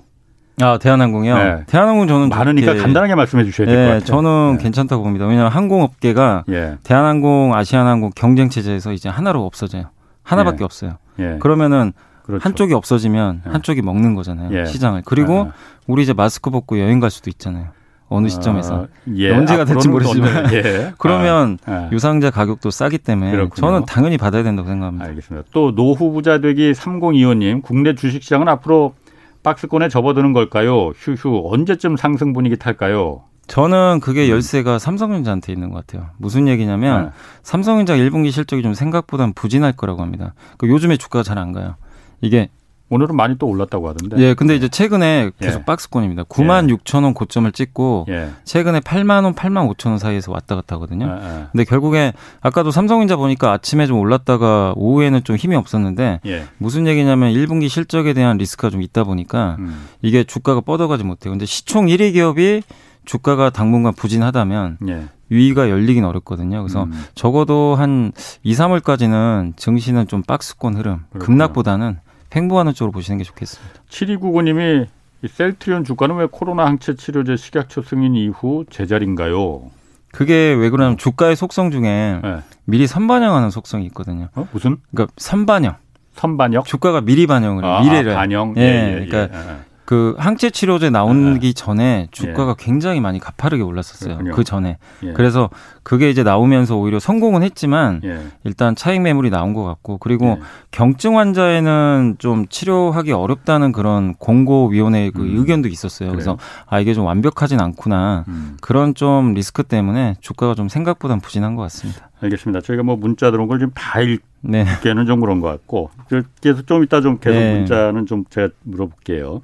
[0.61, 1.37] 아 대한항공이요.
[1.39, 1.65] 네.
[1.67, 4.05] 대한항공 저는 많으니까 좋게- 간단하게 말씀해 주셔야 될것 네, 같아요.
[4.07, 4.63] 저는 네.
[4.63, 5.27] 괜찮다고 봅니다.
[5.27, 9.87] 왜냐하면 항공업계가 예, 대한항공, 아시아나항공 경쟁 체제에서 이제 하나로 없어져요.
[10.23, 10.65] 하나밖에 예.
[10.65, 10.99] 없어요.
[11.19, 11.93] 예, 그러면은
[12.25, 12.45] 그렇죠.
[12.45, 13.51] 한쪽이 없어지면 네.
[13.51, 14.57] 한쪽이 먹는 거잖아요.
[14.57, 14.65] 예.
[14.67, 15.03] 시장을.
[15.05, 15.53] 그리고 아,
[15.89, 17.69] 우리 이제 마스크 벗고 여행 갈 수도 있잖아요.
[18.13, 18.75] 어느 시점에서.
[18.83, 20.53] 아, 예, 언제가 될지 모르지만.
[20.53, 20.93] 예.
[20.99, 21.89] 그러면 아, 아.
[21.93, 23.55] 유상자 가격도 싸기 때문에 그렇군요.
[23.55, 25.05] 저는 당연히 받아야 된다고 생각합니다.
[25.07, 25.49] 알겠습니다.
[25.53, 28.95] 또 노후 부자 되기 3025님 국내 주식시장은 앞으로
[29.43, 30.91] 박스권에 접어드는 걸까요?
[30.97, 33.23] 휴휴 언제쯤 상승 분위기 탈까요?
[33.49, 36.11] 저는 그게 열쇠가 삼성전자한테 있는 것 같아요.
[36.17, 37.11] 무슨 얘기냐면 네.
[37.43, 40.35] 삼성전자 1분기 실적이 좀 생각보다는 부진할 거라고 합니다.
[40.59, 41.75] 그 요즘에 주가가 잘 안 가요.
[42.21, 42.51] 이게
[42.93, 44.19] 오늘은 많이 또 올랐다고 하던데.
[44.19, 45.65] 예, 근데 이제 최근에 계속 예.
[45.65, 46.25] 박스권입니다.
[46.25, 48.29] 9만 6천 원 고점을 찍고 예.
[48.45, 51.07] 최근에 8만 원, 8만 5천 원 사이에서 왔다 갔다 하거든요.
[51.07, 51.47] 예, 예.
[51.53, 56.45] 근데 결국에 아까도 삼성전자 보니까 아침에 좀 올랐다가 오후에는 좀 힘이 없었는데 예.
[56.59, 59.87] 무슨 얘기냐면 1분기 실적에 대한 리스크가 좀 있다 보니까 음.
[60.03, 61.33] 이게 주가가 뻗어가지 못해요.
[61.33, 62.63] 근데 시총 1위 기업이
[63.07, 65.05] 주가가 당분간 부진하다면 예.
[65.31, 66.63] 위기가 열리긴 어렵거든요.
[66.63, 66.93] 그래서 음.
[67.15, 71.47] 적어도 한 2, 3월까지는 증시는 좀 박스권 흐름, 그렇구나.
[71.47, 71.99] 급락보다는
[72.35, 73.81] 횡보하는 쪽으로 보시는 게 좋겠습니다.
[73.89, 74.87] 7299님이
[75.23, 79.71] 이 셀트리온 주가는 왜 코로나 항체 치료제 식약처 승인 이후 제자리인가요?
[80.13, 82.43] 그게 왜 그러냐면 주가의 속성 중에 예.
[82.65, 84.29] 미리 선반영하는 속성이 있거든요.
[84.35, 84.47] 어?
[84.53, 85.77] 무슨 그러니까 선반영.
[86.15, 86.67] 선반역?
[86.67, 87.73] 주가가 미리 반영을 해요.
[87.73, 88.13] 아, 미래를.
[88.13, 88.55] 아, 반영.
[88.57, 89.57] 예, 예, 예, 그러니까 예, 예.
[89.85, 94.15] 그 항체 치료제 나오기 전에 주가가 굉장히 많이 가파르게 올랐었어요.
[94.15, 94.35] 그렇군요.
[94.35, 94.79] 그 전에.
[95.03, 95.13] 예.
[95.13, 95.51] 그래서
[95.83, 98.21] 그게 이제 나오면서 오히려 성공은 했지만 예.
[98.45, 100.41] 일단 차익 매물이 나온 것 같고 그리고 예.
[100.71, 105.39] 경증 환자에는 좀 치료하기 어렵다는 그런 공고위원회 그 음.
[105.39, 106.11] 의견도 있었어요.
[106.11, 108.25] 그래서 아 이게 좀 완벽하진 않구나.
[108.29, 108.57] 음.
[108.61, 112.11] 그런 좀 리스크 때문에 주가가 좀 생각보단 부진한 것 같습니다.
[112.21, 112.61] 알겠습니다.
[112.61, 114.01] 저희가 뭐 문자 들어온 걸 지금 다
[114.43, 114.63] 네.
[114.63, 117.59] 읽기에는 좀 그런 것 같고 그래서 좀 이따 좀 계속 네.
[117.59, 119.43] 문자는 좀 제가 물어볼게요.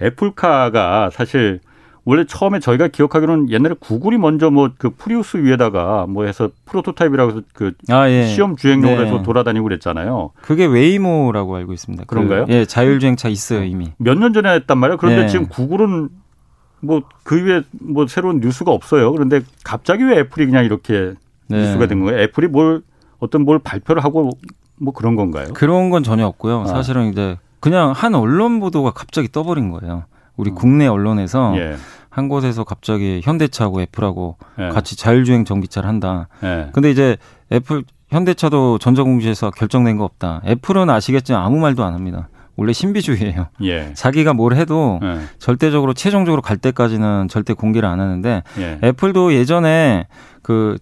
[0.00, 1.60] 애플카가 사실
[2.04, 7.42] 원래 처음에 저희가 기억하기로는 옛날에 구글이 먼저 뭐 그 프리우스 위에다가 뭐 해서 프로토타입이라고 해서
[7.54, 8.26] 그 아 예.
[8.26, 9.06] 시험 주행용으로 네.
[9.06, 10.30] 해서 돌아다니고 그랬잖아요.
[10.40, 12.04] 그게 웨이모라고 알고 있습니다.
[12.06, 12.46] 그, 그런가요?
[12.48, 13.92] 예, 자율주행차 있어요 이미.
[13.98, 14.96] 몇 년 전에 했단 말이에요.
[14.98, 15.28] 그런데 네.
[15.28, 16.08] 지금 구글은
[16.80, 19.12] 뭐 그 위에 뭐 새로운 뉴스가 없어요.
[19.12, 21.14] 그런데 갑자기 왜 애플이 그냥 이렇게
[21.48, 21.58] 네.
[21.58, 22.20] 뉴스가 된 거예요?
[22.22, 22.82] 애플이 뭘
[23.20, 24.30] 어떤 뭘 발표를 하고
[24.80, 25.48] 뭐 그런 건가요?
[25.54, 26.62] 그런 건 전혀 없고요.
[26.62, 26.66] 아.
[26.66, 30.02] 사실은 이제 그냥 한 언론 보도가 갑자기 떠버린 거예요.
[30.36, 30.54] 우리 음.
[30.54, 31.76] 국내 언론에서 예.
[32.08, 34.68] 한 곳에서 갑자기 현대차하고 애플하고 예.
[34.68, 36.28] 같이 자율주행 전기차를 한다.
[36.42, 36.68] 예.
[36.72, 37.16] 근데 이제
[37.50, 40.42] 애플 현대차도 전자공시에서 결정된 거 없다.
[40.46, 42.28] 애플은 아시겠지만 아무 말도 안 합니다.
[42.56, 43.48] 원래 신비주의예요.
[43.64, 43.94] 예.
[43.94, 45.20] 자기가 뭘 해도 예.
[45.38, 48.78] 절대적으로 최종적으로 갈 때까지는 절대 공개를 안 하는데 예.
[48.84, 50.06] 애플도 예전에
[50.42, 50.76] 그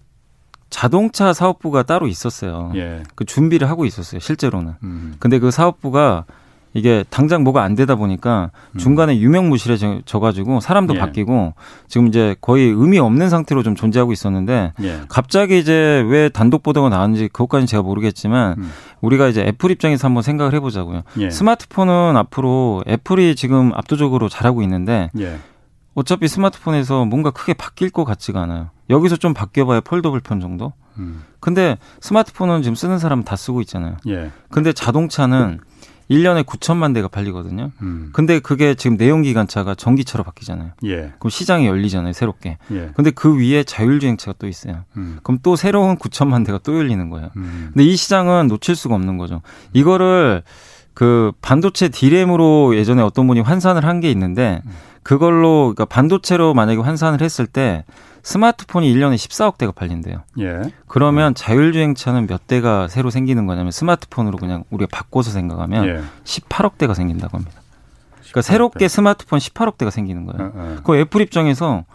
[0.69, 2.71] 자동차 사업부가 따로 있었어요.
[2.75, 3.03] 예.
[3.15, 4.19] 그 준비를 하고 있었어요.
[4.19, 4.73] 실제로는.
[4.83, 5.15] 음.
[5.19, 6.25] 근데 그 사업부가
[6.73, 10.95] 이게 당장 뭐가 안 되다 보니까 중간에 유명무실해져 가지고 사람도 음.
[10.95, 10.99] 예.
[10.99, 11.53] 바뀌고
[11.87, 15.01] 지금 이제 거의 의미 없는 상태로 좀 존재하고 있었는데 예.
[15.09, 18.71] 갑자기 이제 왜 단독 보도가 나왔는지 그것까지는 제가 모르겠지만 음.
[19.01, 21.01] 우리가 이제 애플 입장에서 한번 생각을 해보자고요.
[21.19, 21.29] 예.
[21.29, 25.39] 스마트폰은 앞으로 애플이 지금 압도적으로 잘하고 있는데 예.
[25.93, 28.69] 어차피 스마트폰에서 뭔가 크게 바뀔 것 같지가 않아요.
[28.89, 30.71] 여기서 좀 바뀌어봐야 폴더블 폰 정도?
[30.97, 31.23] 음.
[31.39, 33.97] 근데 스마트폰은 지금 쓰는 사람 다 쓰고 있잖아요.
[34.07, 34.31] 예.
[34.49, 35.59] 근데 자동차는
[36.11, 37.71] 1년에 9천만 대가 팔리거든요.
[37.81, 38.09] 음.
[38.11, 40.71] 근데 그게 지금 내연 기관차가 전기차로 바뀌잖아요.
[40.85, 41.13] 예.
[41.19, 42.57] 그럼 시장이 열리잖아요, 새롭게.
[42.71, 42.91] 예.
[42.95, 44.83] 근데 그 위에 자율주행차가 또 있어요.
[44.97, 45.19] 음.
[45.23, 47.29] 그럼 또 새로운 9천만 대가 또 열리는 거예요.
[47.37, 47.69] 음.
[47.73, 49.41] 근데 이 시장은 놓칠 수가 없는 거죠.
[49.73, 50.43] 이거를
[50.93, 54.61] 그 반도체 디램으로 예전에 어떤 분이 환산을 한 게 있는데
[55.03, 57.85] 그걸로 그러니까 반도체로 만약에 환산을 했을 때
[58.23, 60.23] 스마트폰이 1년에 14억 대가 팔린대요.
[60.39, 60.61] 예.
[60.87, 66.01] 그러면 자율주행차는 몇 대가 새로 생기는 거냐면 스마트폰으로 그냥 우리가 바꿔서 생각하면 예.
[66.23, 67.61] 18억 대가 생긴다고 합니다.
[68.21, 70.51] 그러니까 새롭게 스마트폰 18억 대가 생기는 거예요.
[70.53, 70.77] 어, 어.
[70.83, 71.85] 그 애플 입장에서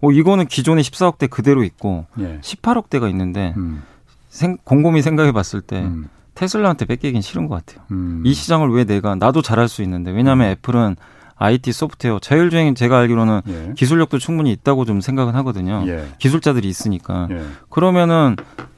[0.00, 2.38] 어 이거는 기존의 14억 대 그대로 있고 예.
[2.40, 3.82] 18억 대가 있는데 음.
[4.28, 6.08] 생, 곰곰이 생각해 봤을 때 음.
[6.34, 7.84] 테슬라한테 뺏기긴 싫은 것 같아요.
[7.92, 8.22] 음.
[8.24, 10.96] 이 시장을 왜 내가 나도 잘할 수 있는데 왜냐하면 애플은
[11.36, 13.72] IT 소프트웨어 자율주행 제가 알기로는 예.
[13.76, 15.82] 기술력도 충분히 있다고 좀 생각은 하거든요.
[15.86, 16.06] 예.
[16.18, 17.42] 기술자들이 있으니까 예.
[17.70, 18.36] 그러면은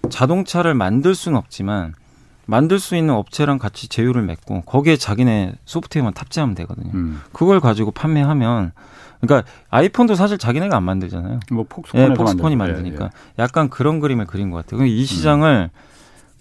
[0.09, 1.95] 자동차를 만들 수는 없지만
[2.47, 6.90] 만들 수 있는 업체랑 같이 제휴를 맺고 거기에 자기네 소프트웨어만 탑재하면 되거든요.
[6.95, 7.21] 음.
[7.33, 8.73] 그걸 가지고 판매하면
[9.21, 11.40] 그러니까 아이폰도 사실 자기네가 안 만들잖아요.
[11.51, 13.11] 뭐 폭스폰에서 예, 폭스폰이 만든- 만드니까 예,
[13.42, 14.87] 약간 그런 그림을 그린 것 같아요.
[14.87, 15.71] 이 시장을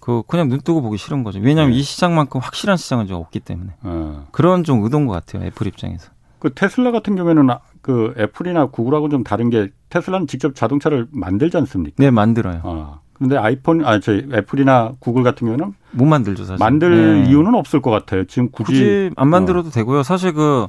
[0.06, 1.40] 그 그냥 눈 뜨고 보기 싫은 거죠.
[1.42, 1.80] 왜냐하면 네.
[1.80, 3.76] 이 시장만큼 확실한 시장은 좀 없기 때문에 예.
[3.90, 4.28] 어.
[4.32, 5.44] 그런 좀 의도인 것 같아요.
[5.44, 6.12] 애플 입장에서.
[6.38, 11.58] 그 테슬라 같은 경우에는 아- 그 애플이나 구글하고 좀 다른 게 테슬라는 직접 자동차를 만들지
[11.58, 11.96] 않습니까?
[11.98, 12.62] 네, 만들어요.
[12.64, 13.00] 아.
[13.14, 16.64] 근데 아이폰 아 저희 애플이나 구글 같은 경우는 못 만들죠 사실.
[16.64, 17.30] 만들 네.
[17.32, 18.26] 이유는 없을 것 같아요.
[18.26, 20.04] 지금 굳이, 굳이 안 만들어도 되고요.
[20.04, 20.68] 사실 그,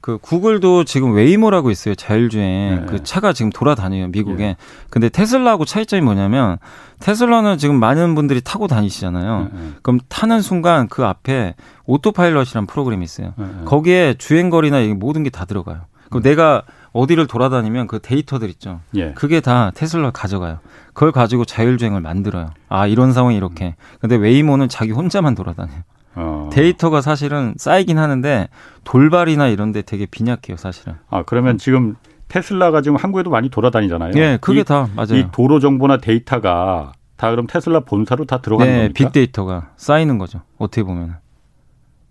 [0.00, 1.94] 그 구글도 지금 웨이모라고 있어요.
[1.94, 2.76] 자율주행.
[2.80, 2.86] 네.
[2.86, 4.08] 그 차가 지금 돌아다녀요.
[4.08, 4.56] 미국에.
[4.88, 6.56] 근데 테슬라하고 차이점이 뭐냐면
[7.00, 9.50] 테슬라는 지금 많은 분들이 타고 다니시잖아요.
[9.52, 11.54] 예, 예, 그럼 타는 순간 그 앞에
[11.86, 13.34] Autopilot이라는 프로그램이 있어요.
[13.66, 15.82] 거기에 주행거리나 이 모든 게 다 들어가요.
[16.08, 18.80] 그럼 내가 어디를 돌아다니면 그 데이터들 있죠.
[18.96, 19.12] 예.
[19.12, 20.58] 그게 다 테슬라 가져가요.
[20.92, 22.50] 그걸 가지고 자율주행을 만들어요.
[22.68, 23.76] 아, 이런 상황이 이렇게.
[24.00, 25.82] 근데 웨이모는 자기 혼자만 돌아다녀요.
[26.20, 26.50] 어.
[26.52, 28.48] 데이터가 사실은 쌓이긴 하는데
[28.84, 30.94] 돌발이나 이런 데 되게 빈약해요, 사실은.
[31.08, 31.96] 아, 그러면 지금
[32.28, 34.12] 테슬라가 지금 한국에도 많이 돌아다니잖아요.
[34.16, 35.14] 예, 그게 이, 다 맞아요.
[35.16, 38.94] 이 도로 정보나 데이터가 다 그럼 테슬라 본사로 다 들어가는 네, 겁니까?
[38.96, 40.40] 빅데이터가 쌓이는 거죠.
[40.58, 41.16] 어떻게 보면.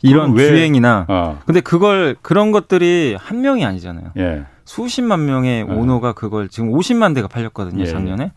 [0.01, 1.39] 이런 왜- 주행이나 어.
[1.45, 4.11] 근데 그걸 그런 것들이 한 명이 아니잖아요.
[4.17, 4.43] 예.
[4.65, 5.73] 수십만 명의 네.
[5.73, 8.31] 오너가 그걸 지금 50만 대가 팔렸거든요, 예, 작년에.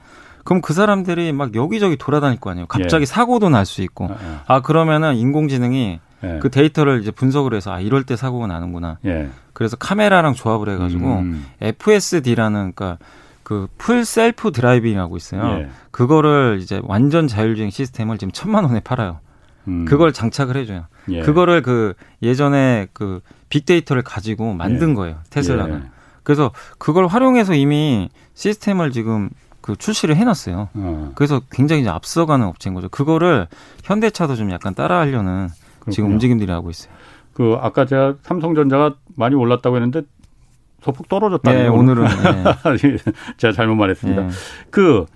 [0.44, 2.66] 그럼 그 사람들이 막 여기저기 돌아다닐 거 아니에요.
[2.66, 3.06] 갑자기 예.
[3.06, 4.06] 사고도 날 수 있고.
[4.06, 4.40] 어, 어.
[4.46, 6.38] 아, 그러면은 인공지능이 예.
[6.40, 8.98] 그 데이터를 이제 분석을 해서 아, 이럴 때 사고가 나는구나.
[9.06, 9.28] 예.
[9.52, 11.46] 그래서 카메라랑 조합을 해 가지고 음.
[11.60, 12.98] FSD라는 그러니까
[13.42, 15.42] 그 Full Self-Driving이라고 있어요.
[15.60, 15.68] 예.
[15.90, 19.18] 그거를 이제 완전 자율주행 시스템을 지금 천만 원에 팔아요.
[19.68, 19.84] 음.
[19.84, 20.86] 그걸 장착을 해줘요.
[21.10, 21.20] 예.
[21.20, 24.94] 그거를 그 예전에 그 빅데이터를 가지고 만든 예.
[24.94, 25.16] 거예요.
[25.30, 25.82] 테슬라는.
[25.84, 25.90] 예.
[26.22, 29.28] 그래서 그걸 활용해서 이미 시스템을 지금
[29.62, 30.68] 그 출시를 해놨어요.
[30.74, 31.12] 어.
[31.14, 32.88] 그래서 굉장히 이제 앞서가는 업체인 거죠.
[32.88, 33.46] 그거를
[33.84, 36.14] 현대차도 좀 약간 따라하려는 지금 그렇군요.
[36.14, 36.92] 움직임들이 하고 있어요.
[37.32, 40.02] 그 아까 제가 삼성전자가 많이 올랐다고 했는데
[40.82, 42.98] 소폭 떨어졌다는 네, 거 오늘은 네.
[43.38, 44.22] 제가 잘못 말했습니다.
[44.22, 44.28] 네.
[44.70, 45.06] 그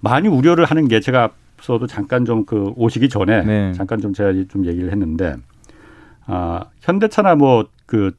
[0.00, 3.72] 많이 우려를 하는 게 제가 앞서도 잠깐 좀 그 오시기 전에 네.
[3.72, 5.36] 잠깐 좀 제가 좀 얘기를 했는데
[6.26, 8.12] 아 현대차나 뭐 그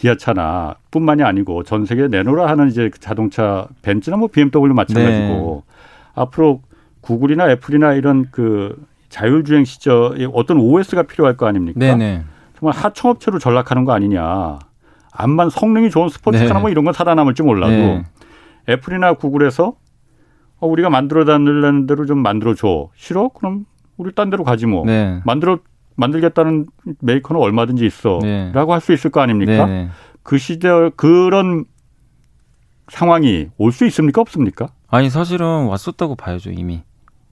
[0.00, 5.74] 기아차나 뿐만이 아니고 전 세계 내놓으라 하는 이제 그 자동차 벤츠나 뭐 BMW 마찬가지고 네.
[6.14, 6.62] 앞으로
[7.02, 11.78] 구글이나 애플이나 이런 그 자율주행 시절에 어떤 OS가 필요할 거 아닙니까?
[11.78, 12.24] 네네.
[12.58, 14.58] 정말 하청업체로 전락하는 거 아니냐.
[15.12, 16.60] 암만 성능이 좋은 스포츠카나 네.
[16.60, 18.04] 뭐 이런 건 살아남을지 몰라도 네.
[18.70, 19.74] 애플이나 구글에서
[20.60, 22.88] 어, 우리가 만들어 달라는 대로 좀 만들어 줘.
[22.94, 23.28] 싫어?
[23.28, 23.66] 그럼
[23.98, 24.86] 우리 딴 데로 가지 뭐.
[24.86, 25.20] 네.
[25.26, 25.58] 만들어
[26.00, 26.66] 만들겠다는
[27.00, 28.18] 메이커는 얼마든지 있어.
[28.22, 28.50] 네.
[28.52, 29.66] 라고 할수 있을 거 아닙니까?
[29.66, 29.88] 네네.
[30.22, 31.64] 그 시절 그런
[32.88, 34.20] 상황이 올 수 있습니까?
[34.20, 34.68] 없습니까?
[34.88, 36.82] 아니 사실은 왔었다고 봐야죠 이미.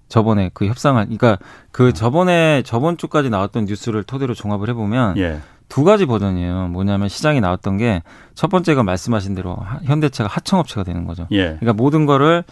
[0.09, 1.38] 저번에 그 협상을, 그러니까
[1.70, 5.40] 그 저번에 저번 주까지 나왔던 뉴스를 토대로 종합을 해보면 예.
[5.68, 6.68] 두 가지 버전이에요.
[6.68, 8.02] 뭐냐면 시장에 나왔던 게
[8.35, 11.26] 첫 번째가 말씀하신 대로 하- 현대차가 하청업체가 되는 거죠.
[11.33, 11.57] 예.
[11.59, 12.44] 그러니까 모든 거를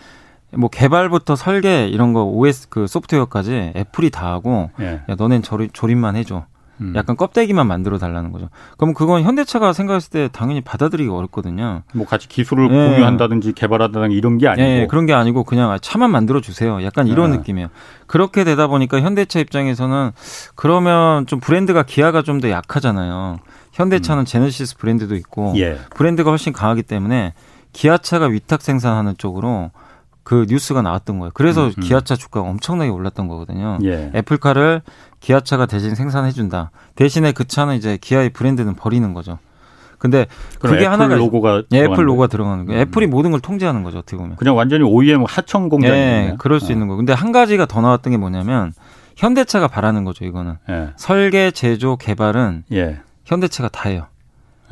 [0.53, 5.01] 뭐 개발부터 설계 이런 거 OS 그 소프트웨어까지 애플이 다 하고 예.
[5.09, 6.45] 야 너넨 조립, 조립만 해줘.
[6.83, 6.93] 음.
[6.95, 8.51] 약간 껍데기만 만들어 달라는 거죠.
[8.77, 11.83] 그럼 그건 현대차가 생각했을 때 당연히 받아들이기 어렵거든요.
[11.95, 12.89] 뭐 같이 기술을 예.
[12.91, 16.83] 공유한다든지 개발한다든지 이런 게 아니고 예, 그런 게 아니고 그냥 아, 차만 만들어 주세요.
[16.85, 17.37] 약간 이런 아.
[17.37, 17.69] 느낌이에요.
[18.07, 20.11] 그렇게 되다 보니까 현대차 입장에서는
[20.55, 23.39] 그러면 좀 브랜드가 기아가 좀 더 약하잖아요.
[23.73, 25.57] 현대차는 제네시스 브랜드도 있고 음.
[25.57, 25.79] 예.
[25.95, 27.33] 브랜드가 훨씬 강하기 때문에
[27.73, 29.71] 기아차가 위탁 생산하는 쪽으로
[30.27, 31.31] 그 뉴스가 나왔던 거예요.
[31.35, 31.81] 그래서 음, 음.
[31.81, 33.79] 기아차 주가가 엄청나게 올랐던 거거든요.
[33.85, 34.11] 예.
[34.13, 34.83] 애플카를
[35.21, 36.73] 기아차가 대신 생산해 준다.
[36.97, 39.39] 대신에 그 차는 이제 기아의 브랜드는 버리는 거죠.
[39.99, 40.27] 근데
[40.59, 42.27] 그게 애플 하나가 로고가 예, 들어가는 애플 로고가?
[42.27, 42.81] 들어가는 거예요.
[42.81, 42.83] 음.
[42.83, 43.99] 애플이 모든 걸 통제하는 거죠.
[43.99, 44.35] 어떻게 보면.
[44.35, 46.31] 그냥 완전히 OEM 하청 공장이에요.
[46.33, 46.97] 예, 그럴 수 있는 거.
[46.97, 48.73] 근데 한 가지가 더 나왔던 게 뭐냐면
[49.17, 50.25] 현대차가 바라는 거죠.
[50.25, 50.89] 이거는 예.
[50.97, 52.99] 설계, 제조, 개발은 예.
[53.27, 54.09] 현대차가 다 해요.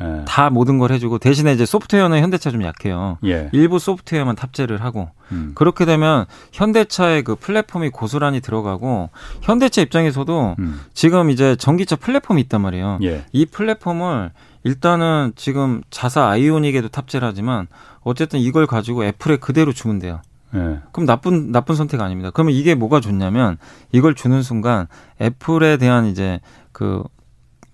[0.01, 0.25] 예.
[0.25, 3.17] 다 모든 걸 해주고 대신에 이제 소프트웨어는 현대차 좀 약해요.
[3.25, 3.49] 예.
[3.53, 5.51] 일부 소프트웨어만 탑재를 하고 음.
[5.55, 9.09] 그렇게 되면 현대차의 그 플랫폼이 고스란히 들어가고
[9.41, 10.81] 현대차 입장에서도 음.
[10.93, 12.99] 지금 이제 전기차 플랫폼이 있단 말이에요.
[13.03, 13.25] 예.
[13.31, 14.31] 이 플랫폼을
[14.63, 17.67] 일단은 지금 자사 아이오닉에도 탑재를 하지만
[18.01, 20.21] 어쨌든 이걸 가지고 애플에 그대로 주면 돼요.
[20.55, 20.79] 예.
[20.91, 22.31] 그럼 나쁜 나쁜 선택 아닙니다.
[22.33, 23.57] 그러면 이게 뭐가 좋냐면
[23.91, 24.87] 이걸 주는 순간
[25.21, 26.41] 애플에 대한 이제
[26.73, 27.03] 그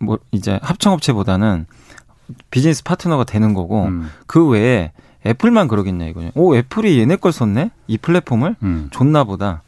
[0.01, 1.67] 뭐 이제 합청업체보다는
[2.49, 4.09] 비즈니스 파트너가 되는 거고 음.
[4.27, 4.91] 그 외에
[5.25, 6.31] 애플만 그러겠냐 이거죠.
[6.35, 8.87] 오 애플이 얘네 걸 썼네 이 플랫폼을 음.
[8.91, 9.61] 좋나 보다.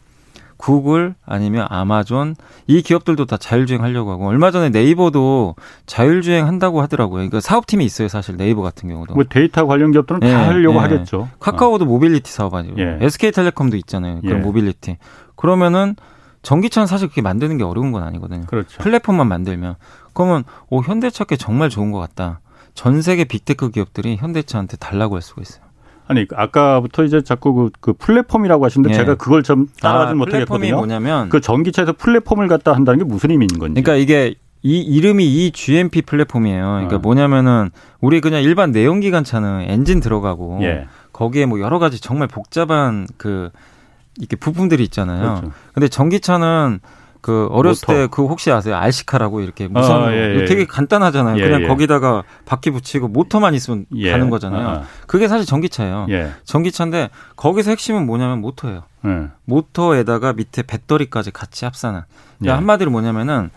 [0.63, 2.35] 구글 아니면 아마존
[2.67, 5.55] 이 기업들도 다 자율주행 하려고 하고 얼마 전에 네이버도
[5.87, 7.17] 자율주행 한다고 하더라고요.
[7.17, 9.13] 그러니까 사업팀이 있어요 사실 네이버 같은 경우도.
[9.13, 10.79] 뭐 데이터 관련 기업들은 예, 다 하려고 예.
[10.79, 11.27] 하겠죠.
[11.41, 12.75] 카카오도 모빌리티 사업 아니에요.
[12.77, 12.97] 예.
[13.01, 14.21] SK텔레콤도 있잖아요.
[14.21, 14.41] 그런 예.
[14.41, 14.97] 모빌리티.
[15.35, 15.97] 그러면은
[16.43, 18.43] 전기차는 사실 그렇게 만드는 게 어려운 건 아니거든요.
[18.43, 18.81] 어, 그렇죠.
[18.81, 19.75] 플랫폼만 만들면
[20.13, 22.39] 그러면 오 현대차 게 정말 좋은 것 같다.
[22.73, 25.63] 전 세계 빅테크 기업들이 현대차한테 달라고 할 수가 있어요.
[26.07, 28.97] 아니 아까부터 이제 자꾸 그, 그 플랫폼이라고 하시는데 예.
[28.97, 30.75] 제가 그걸 좀 아, 플랫폼이 못하겠거든요.
[30.75, 33.81] 뭐냐면 그 전기차에서 플랫폼을 갖다 한다는 게 무슨 의미인 건지.
[33.81, 36.63] 그러니까 이게 이 이름이 이 GMP 플랫폼이에요.
[36.63, 36.99] 그러니까 어.
[36.99, 37.69] 뭐냐면은
[38.01, 40.87] 우리 그냥 일반 내연기관 차는 엔진 들어가고 예.
[41.13, 43.49] 거기에 뭐 여러 가지 정말 복잡한 그
[44.17, 45.21] 이렇게 부품들이 있잖아요.
[45.21, 45.51] 그렇죠.
[45.73, 46.79] 근데 전기차는
[47.23, 47.87] 그 어렸을.
[47.87, 48.75] 때 그 혹시 아세요?
[48.75, 50.45] 알시카라고 이렇게 무선 아, 예, 예.
[50.45, 51.37] 되게 간단하잖아요.
[51.37, 51.67] 예, 그냥 예.
[51.67, 54.11] 거기다가 바퀴 붙이고 모터만 있으면 예.
[54.11, 54.67] 가는 거잖아요.
[54.67, 56.07] 아, 그게 사실 전기차예요.
[56.09, 56.31] 예.
[56.43, 58.83] 전기차인데 거기서 핵심은 뭐냐면 모터예요.
[59.05, 59.27] 예.
[59.45, 62.03] 모터에다가 밑에 배터리까지 같이 합산한.
[62.39, 62.55] 그러니까 예.
[62.57, 63.51] 한마디로 뭐냐면은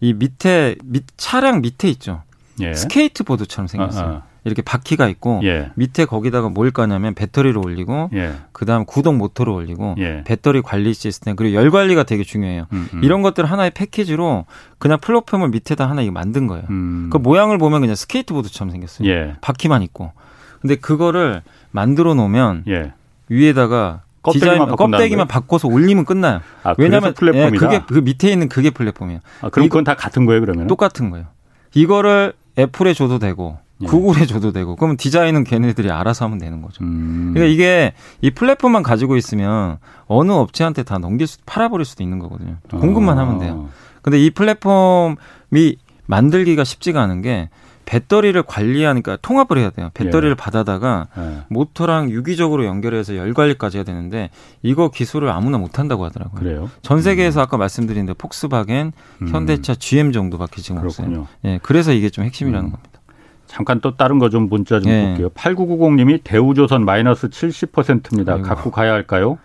[0.00, 2.22] 이 밑에 밑 차량 밑에 있죠.
[2.60, 2.72] 예.
[2.72, 4.06] 스케이트보드처럼 생겼어요.
[4.06, 4.22] 아, 아.
[4.44, 5.70] 이렇게 바퀴가 있고 예.
[5.74, 8.32] 밑에 거기다가 뭘 까냐면 배터리를 올리고 예.
[8.52, 10.22] 그다음 구동 모터를 올리고 예.
[10.24, 12.66] 배터리 관리 시스템 그리고 열 관리가 되게 중요해요.
[12.72, 13.04] 음, 음.
[13.04, 14.46] 이런 것들 하나의 패키지로
[14.78, 16.64] 그냥 플랫폼을 밑에다 하나 이거 만든 거예요.
[16.70, 17.10] 음.
[17.12, 19.08] 그 모양을 보면 그냥 스케이트보드처럼 생겼어요.
[19.08, 19.34] 예.
[19.42, 20.12] 바퀴만 있고.
[20.60, 22.92] 근데 그거를 만들어 놓으면 예.
[23.28, 25.28] 위에다가 껍데기만 디자인 껍데기만?
[25.28, 26.40] 바꿔서 올리면 끝나요.
[26.62, 27.46] 아, 왜냐면 플랫폼이다.
[27.54, 29.20] 예, 그게 그 밑에 있는 그게 플랫폼이에요.
[29.40, 30.66] 아, 그럼 이거- 그건 다 같은 거예요, 그러면?
[30.66, 31.26] 똑같은 거예요.
[31.72, 33.86] 이거를 애플에 줘도 되고 예.
[33.86, 36.84] 구글에 줘도 되고 그러면 디자인은 걔네들이 알아서 하면 되는 거죠.
[36.84, 37.30] 음.
[37.34, 42.56] 그러니까 이게 이 플랫폼만 가지고 있으면 어느 업체한테 다 넘길 수 팔아버릴 수도 있는 거거든요.
[42.70, 43.22] 공급만 아.
[43.22, 43.68] 하면 돼요.
[44.02, 47.48] 근데 이 플랫폼이 만들기가 쉽지가 않은 게
[47.90, 49.90] 배터리를 관리하니까 통합을 해야 돼요.
[49.94, 50.34] 배터리를 예.
[50.34, 51.38] 받아다가 예.
[51.48, 54.30] 모터랑 유기적으로 연결해서 열 관리까지 해야 되는데
[54.62, 56.40] 이거 기술을 아무나 못 한다고 하더라고요.
[56.40, 56.70] 그래요?
[56.82, 59.28] 전 세계에서 아까 말씀드린 대 폭스바겐, 음.
[59.28, 61.08] 현대차, GM 정도밖에 지금 없어요.
[61.08, 61.26] 그렇군요.
[61.44, 62.70] 예, 그래서 이게 좀 핵심이라는 음.
[62.70, 62.99] 겁니다.
[63.50, 65.06] 잠깐 또 다른 거 좀 문자 좀 예.
[65.08, 65.28] 볼게요.
[65.30, 68.34] 8990님이 대우조선 마이너스 70%입니다.
[68.34, 68.46] 아이고.
[68.46, 69.38] 갖고 가야 할까요?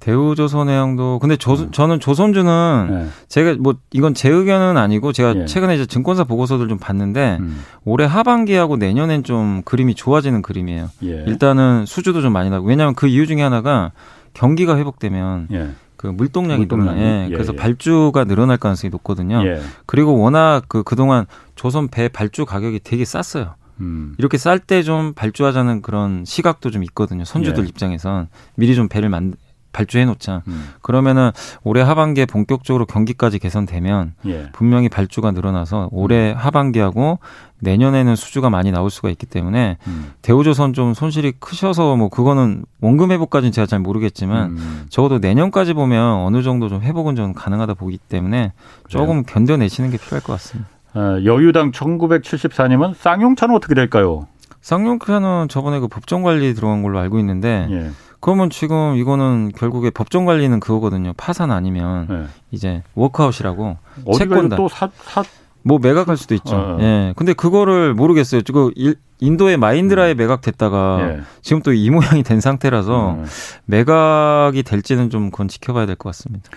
[0.00, 1.70] 대우조선 해양도 근데 조, 음.
[1.72, 3.06] 저는 조선주는 예.
[3.28, 5.44] 제가 뭐 이건 제 의견은 아니고 제가 예.
[5.46, 7.62] 최근에 이제 증권사 보고서들 좀 봤는데 음.
[7.84, 10.88] 올해 하반기하고 내년엔 좀 그림이 좋아지는 그림이에요.
[11.02, 11.24] 예.
[11.26, 13.90] 일단은 수주도 좀 많이 나고 왜냐하면 그 이유 중에 하나가
[14.34, 15.70] 경기가 회복되면 예.
[15.98, 16.66] 그 물동량이?
[16.66, 16.96] 늘어나.
[16.96, 17.26] 예.
[17.26, 17.56] 예, 그래서 예.
[17.56, 19.44] 발주가 늘어날 가능성이 높거든요.
[19.46, 19.60] 예.
[19.84, 23.56] 그리고 워낙 그 그동안 조선 배 발주 가격이 되게 쌌어요.
[23.80, 24.14] 음.
[24.18, 27.24] 이렇게 쌀 때 좀 발주하자는 그런 시각도 좀 있거든요.
[27.24, 27.68] 선주들 예.
[27.68, 29.34] 입장에선 미리 좀 배를 만
[29.72, 30.42] 발주해 놓자.
[30.48, 30.70] 음.
[30.82, 31.30] 그러면은
[31.62, 34.48] 올해 하반기에 본격적으로 경기까지 개선되면 예.
[34.52, 37.18] 분명히 발주가 늘어나서 올해 하반기하고
[37.60, 40.12] 내년에는 수주가 많이 나올 수가 있기 때문에 음.
[40.22, 44.86] 대우조선 좀 손실이 크셔서 뭐 그거는 원금 회복까지는 제가 잘 모르겠지만 음.
[44.88, 48.52] 적어도 내년까지 보면 어느 정도 좀 회복은 좀 가능하다 보기 때문에
[48.88, 50.68] 조금 견뎌내시는 게 필요할 것 같습니다.
[50.94, 54.26] 아, 여유당 1974님은 쌍용차는 어떻게 될까요?
[54.60, 57.90] 쌍용차는 저번에 그 법정 관리 들어간 걸로 알고 있는데 예.
[58.20, 61.12] 그러면 지금 이거는 결국에 법정 관리는 그거거든요.
[61.16, 62.24] 파산 아니면 예.
[62.50, 63.76] 이제 워크아웃이라고
[64.16, 64.56] 채권단.
[64.56, 65.22] 또 사, 사,
[65.62, 66.56] 뭐 매각할 수도 있죠.
[66.56, 66.78] 어, 어.
[66.80, 67.12] 예.
[67.16, 68.42] 근데 그거를 모르겠어요.
[68.42, 71.20] 지금 일- 인도의 마힌드라에 매각됐다가 예.
[71.42, 73.24] 지금 또 이 모양이 된 상태라서 음.
[73.66, 76.48] 매각이 될지는 좀 그건 지켜봐야 될 것 같습니다.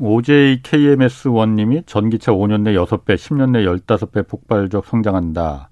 [0.00, 5.70] OJKMS1님이 전기차 5년 내 6배, 10년 내 15배 폭발적 성장한다.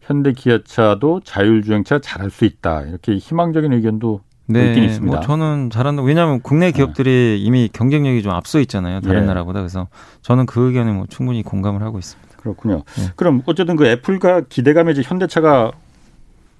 [0.00, 2.82] 현대 기아차도 자율주행차 잘할 수 있다.
[2.82, 5.16] 이렇게 희망적인 의견도 있긴 있습니다.
[5.16, 6.02] 뭐 저는 잘한다.
[6.02, 9.00] 왜냐하면 국내 기업들이 이미 경쟁력이 좀 앞서 있잖아요.
[9.00, 9.26] 다른 예.
[9.26, 9.60] 나라보다.
[9.60, 9.88] 그래서
[10.22, 12.36] 저는 그 의견에 뭐 충분히 공감을 하고 있습니다.
[12.38, 12.82] 그렇군요.
[12.96, 13.10] 네.
[13.16, 15.72] 그럼 어쨌든 그 애플과 기대감에 이제 현대차가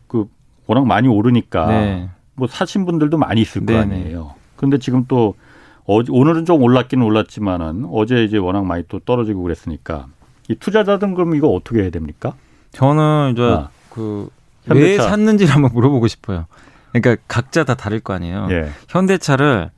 [0.09, 0.29] 그
[0.67, 2.09] 워낙 많이 오르니까 네.
[2.35, 3.95] 뭐 사신 분들도 많이 있을 거 네네.
[3.95, 4.35] 아니에요.
[4.57, 5.35] 그런데 지금 또
[5.85, 10.07] 어, 오늘은 좀 올랐기는 올랐지만은 어제 이제 워낙 많이 또 떨어지고 그랬으니까
[10.49, 12.35] 이 투자자들은 그럼 이거 어떻게 해야 됩니까?
[12.73, 13.69] 저는 이제 아.
[13.91, 14.27] 그왜
[14.65, 15.09] 현대차.
[15.09, 16.47] 샀는지를 한번 물어보고 싶어요.
[17.01, 18.49] 그러니까 각자 다 다를 거 아니에요.
[18.51, 18.71] 예.
[18.89, 19.71] 현대차를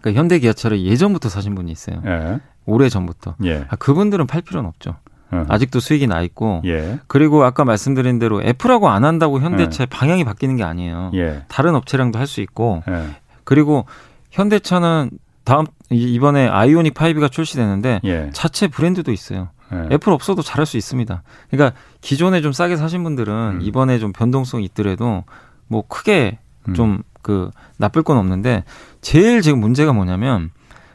[0.00, 2.02] 그러니까 현대 기아차를 예전부터 사신 분이 있어요.
[2.06, 2.40] 예.
[2.66, 3.36] 오래 전부터.
[3.44, 3.64] 예.
[3.68, 4.96] 아, 그분들은 팔 필요는 없죠.
[5.30, 5.44] 어.
[5.48, 6.62] 아직도 수익이 나 있고.
[6.66, 6.98] 예.
[7.06, 11.10] 그리고 아까 말씀드린 대로 애플하고 안 한다고 현대차의 방향이 바뀌는 게 아니에요.
[11.14, 11.44] 예.
[11.48, 12.82] 다른 업체랑도 할 수 있고.
[12.88, 13.06] 예.
[13.44, 13.86] 그리고
[14.30, 15.10] 현대차는
[15.44, 18.30] 다음 이- 이번에 아이오닉 5가 출시되는데 예.
[18.32, 19.48] 자체 브랜드도 있어요.
[19.72, 19.88] 예.
[19.94, 21.22] 애플 없어도 잘할 수 있습니다.
[21.50, 23.58] 그러니까 기존에 좀 싸게 사신 분들은 음.
[23.62, 25.24] 이번에 좀 변동성이 있더라도
[25.68, 26.74] 뭐 크게 음.
[26.74, 28.64] 좀그 나쁠 건 없는데
[29.00, 30.50] 제일 지금 문제가 뭐냐면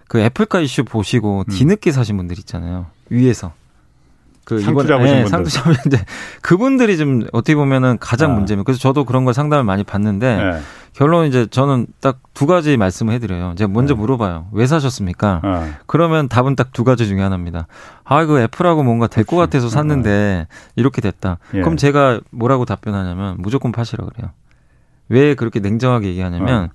[0.07, 1.51] 그 애플카 이슈 보시고 음.
[1.51, 2.87] 뒤늦게 사신 분들 있잖아요.
[3.09, 3.53] 위에서.
[4.45, 5.29] 그 상투 잡으신 예, 분들.
[5.29, 6.05] 상투 잡으신데
[6.41, 8.33] 그분들이 좀 어떻게 보면은 가장 아.
[8.33, 8.65] 문제입니다.
[8.65, 10.59] 그래서 저도 그런 걸 상담을 많이 받는데 예.
[10.93, 13.53] 결론 이제 저는 딱 두 가지 말씀을 해드려요.
[13.57, 13.99] 제가 먼저 네.
[13.99, 14.47] 물어봐요.
[14.53, 15.41] 왜 사셨습니까?
[15.43, 15.69] 어.
[15.87, 17.67] 그러면 답은 딱 두 가지 중에 하나입니다.
[18.05, 19.35] 아, 이거 애플하고 뭔가 될 것.
[19.35, 21.37] 같아서 샀는데 이렇게 됐다.
[21.53, 21.59] 예.
[21.59, 24.31] 그럼 제가 뭐라고 답변하냐면 무조건 파시라 그래요.
[25.09, 26.69] 왜 그렇게 냉정하게 얘기하냐면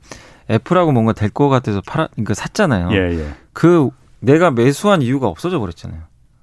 [0.50, 2.90] 애플하고 뭔가 될 것 같아서 팔아, 그러니까 샀잖아요.
[2.92, 3.28] 예, 예.
[3.52, 3.88] 그
[4.20, 6.00] 내가 매수한 이유가 없어져 버렸잖아요.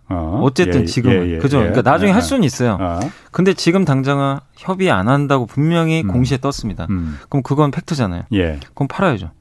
[0.10, 0.39] 어.
[0.44, 1.58] 어쨌든 예, 지금은 예, 예, 그죠.
[1.60, 1.70] 예.
[1.70, 2.26] 그러니까 나중에 예, 할 예.
[2.26, 2.78] 수는 있어요.
[2.82, 3.00] 아.
[3.32, 6.08] 근데 지금 당장은 협의 안 한다고 분명히 음.
[6.08, 6.88] 공시에 떴습니다.
[6.89, 7.18] 음.
[7.30, 8.24] 그럼 그건 팩트잖아요.
[8.34, 8.60] 예.
[8.74, 9.32] 그럼 팔아야죠.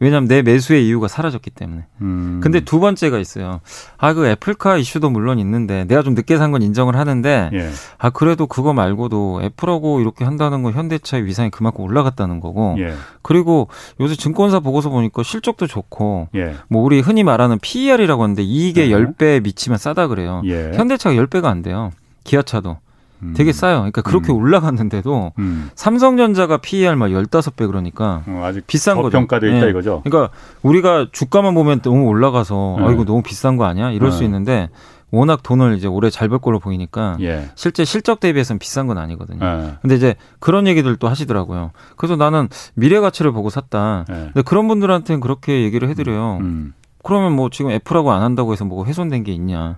[0.00, 1.86] 왜냐하면 내 매수의 이유가 사라졌기 때문에.
[2.02, 2.40] 음.
[2.42, 3.60] 근데 두 번째가 있어요.
[3.96, 7.70] 아, 그 애플카 이슈도 물론 있는데 내가 좀 늦게 산 건 인정을 하는데 예.
[7.98, 12.94] 아, 그래도 그거 말고도 애플하고 이렇게 한다는 건 현대차의 위상이 그만큼 올라갔다는 거고 예.
[13.22, 13.68] 그리고
[14.00, 16.54] 요새 증권사 보고서 보니까 실적도 좋고 예.
[16.68, 18.94] 뭐 우리 흔히 말하는 PER이라고 하는데 이익의 네.
[18.94, 20.42] 10배에 미치면 싸다 그래요.
[20.46, 20.72] 예.
[20.74, 21.90] 현대차가 10배가 안 돼요.
[22.24, 22.87] 기아차도 음.
[23.34, 23.78] 되게 싸요.
[23.78, 24.36] 그러니까 그렇게 음.
[24.36, 25.70] 올라갔는데도 음.
[25.74, 29.10] 삼성전자가 PER 막 15배 그러니까 어, 아직 비싼 거죠.
[29.18, 29.70] 평가돼 있다 예.
[29.70, 30.02] 이거죠.
[30.04, 32.86] 그러니까 우리가 주가만 보면 너무 올라가서 네.
[32.86, 33.90] 아 이거 너무 비싼 거 아니야?
[33.90, 34.16] 이럴 네.
[34.16, 34.68] 수 있는데
[35.10, 37.48] 워낙 돈을 이제 올해 잘 벌 걸로 보이니까 예.
[37.54, 39.44] 실제 실적 대비해서는 비싼 건 아니거든요.
[39.44, 39.78] 예.
[39.80, 41.70] 근데 이제 그런 얘기들도 하시더라고요.
[41.96, 44.04] 그래서 나는 미래 가치를 보고 샀다.
[44.10, 44.14] 예.
[44.14, 46.38] 근데 그런 분들한테는 그렇게 얘기를 해드려요.
[46.42, 46.74] 음.
[47.02, 49.76] 그러면 뭐 지금 애플하고 안 한다고 해서 뭐 훼손된 게 있냐.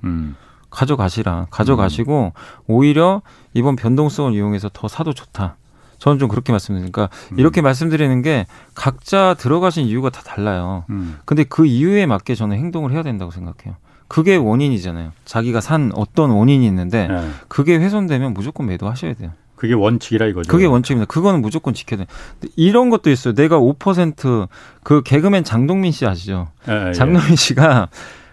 [0.71, 0.73] 음.
[0.73, 1.49] 가져가시라.
[1.51, 2.33] 가져가시고
[2.67, 3.23] 오히려
[3.55, 5.57] 이번 변동성을 이용해서 더 사도 좋다.
[5.99, 7.39] 저는 좀 그렇게 말씀드리니까 음.
[7.39, 10.85] 이렇게 말씀드리는 게 각자 들어가신 이유가 다 달라요.
[10.91, 11.19] 음.
[11.27, 13.77] 근데 그 이유에 맞게 저는 행동을 해야 된다고 생각해요.
[14.09, 15.13] 그게 원인이잖아요.
[15.25, 17.29] 자기가 산 어떤 원인이 있는데 예.
[17.47, 19.31] 그게 훼손되면 무조건 매도하셔야 돼요.
[19.61, 20.51] 그게 원칙이라 이거죠.
[20.51, 21.07] 그게 원칙입니다.
[21.07, 22.07] 그거는 무조건 지켜야.
[22.41, 23.35] 근데 이런 것도 있어요.
[23.35, 26.49] 내가 5%그 개그맨 장동민 씨 아시죠?
[26.67, 26.93] 예, 예.
[26.95, 27.89] 장동민 씨가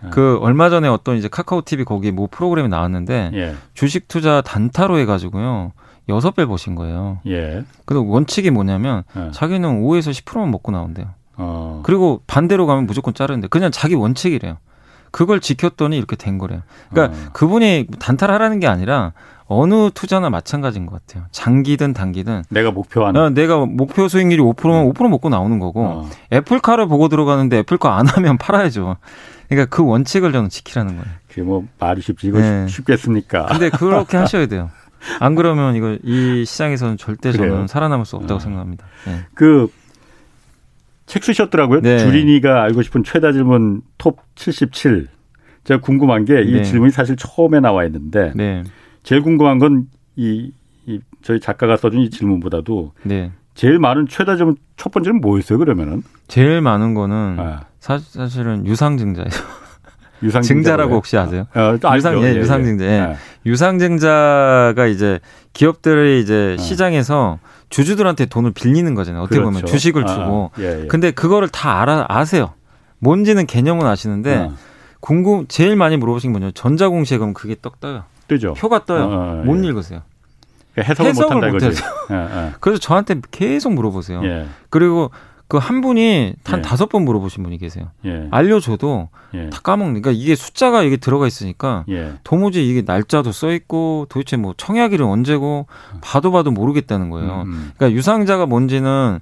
[0.06, 0.10] 예.
[0.10, 3.56] 그 얼마 전에 어떤 이제 카카오 TV 거기 뭐 프로그램에 나왔는데 예.
[3.74, 5.74] 주식 투자 단타로 해가지고요
[6.08, 7.20] 여섯 배 버신 거예요.
[7.28, 7.66] 예.
[7.84, 9.32] 근데 원칙이 뭐냐면 예.
[9.32, 11.08] 자기는 5에서 10%만 먹고 나온대요.
[11.36, 11.82] 어.
[11.84, 14.60] 그리고 반대로 가면 무조건 자르는데 그냥 자기 원칙이래요.
[15.12, 16.62] 그걸 지켰더니 이렇게 된 거래요.
[16.90, 17.30] 그러니까 어.
[17.34, 19.12] 그분이 단타를 하라는 게 아니라
[19.48, 21.26] 어느 투자나 마찬가지인 것 같아요.
[21.32, 26.10] 장기든 단기든 내가 목표하는 어, 내가 목표 수익률이 5%면 5% 먹고 나오는 거고 어.
[26.34, 28.98] 애플카를 보고 들어가는데 애플카 안 하면 팔아야죠.
[29.48, 31.12] 그러니까 그 원칙을 저는 지키라는 거예요.
[31.30, 32.68] 그게 뭐 말이 쉽지 이거 네.
[32.68, 33.46] 쉽겠습니까?
[33.46, 34.70] 근데 그렇게 하셔야 돼요.
[35.22, 37.52] 안 그러면 이거 이 시장에서는 절대 그래요?
[37.52, 38.40] 저는 살아남을 수 없다고 어.
[38.40, 38.86] 생각합니다.
[39.06, 39.26] 네.
[39.36, 41.82] 그책 쓰셨더라고요.
[41.82, 42.00] 네.
[42.00, 45.08] 주린이가 알고 싶은 최다 질문 톱 77.
[45.64, 46.64] 제가 궁금한 게이 네.
[46.64, 48.64] 질문이 사실 처음에 나와 있는데 네.
[49.08, 49.86] 제일 궁금한 건이
[50.18, 50.52] 이
[51.22, 53.32] 저희 작가가 써준 이 질문보다도 네.
[53.56, 55.60] 제일 많은 최다 질문 첫 번째는 뭐였어요?
[55.60, 59.30] 그러면은 제일 많은 거는 아, 사, 사실은 유상증자예요.
[60.24, 61.48] 유상 증자라고 혹시 아세요?
[61.56, 61.96] 어, 알죠.
[61.96, 62.86] 유상, 예, 유상증자.
[62.86, 63.16] 예.
[63.46, 65.22] 유상증자가 이제
[65.54, 66.62] 기업들이 이제 어.
[66.62, 67.40] 시장에서
[67.70, 69.22] 주주들한테 돈을 빌리는 거잖아요.
[69.22, 69.72] 어떻게 보면 그렇죠.
[69.72, 70.52] 주식을 아, 주고.
[70.60, 70.88] 예, 예.
[70.88, 72.56] 근데 그거를 다 알아 아세요.
[73.00, 74.54] 뭔지는 개념은 아시는데 어,
[75.00, 78.04] 궁금 제일 많이 물어보신 게 뭐냐면 전자공시에 그럼 그게 떡 떠요.
[78.28, 78.54] 뜨죠.
[78.54, 79.04] 표가 떠요.
[79.04, 79.68] 어, 어, 못 예.
[79.68, 80.02] 읽으세요.
[80.78, 81.66] 해석을, 해석을 못한다 이거지.
[81.66, 81.86] 못해서.
[82.12, 84.22] 예, 그래서 저한테 계속 물어보세요.
[84.24, 85.10] 예, 예, 그리고
[85.48, 86.62] 그 한 분이 한 예.
[86.62, 87.86] 다섯 번 물어보신 분이 계세요.
[88.06, 90.02] 예, 알려줘도 예, 다 까먹는.
[90.02, 92.14] 그러니까 이게 숫자가 이게 들어가 있으니까 예.
[92.24, 95.68] 도무지 이게 날짜도 써 있고 도대체 뭐 청약일은 언제고
[96.02, 97.44] 봐도 봐도 모르겠다는 거예요.
[97.46, 97.72] 음, 음.
[97.78, 99.20] 그러니까 유상자가 뭔지는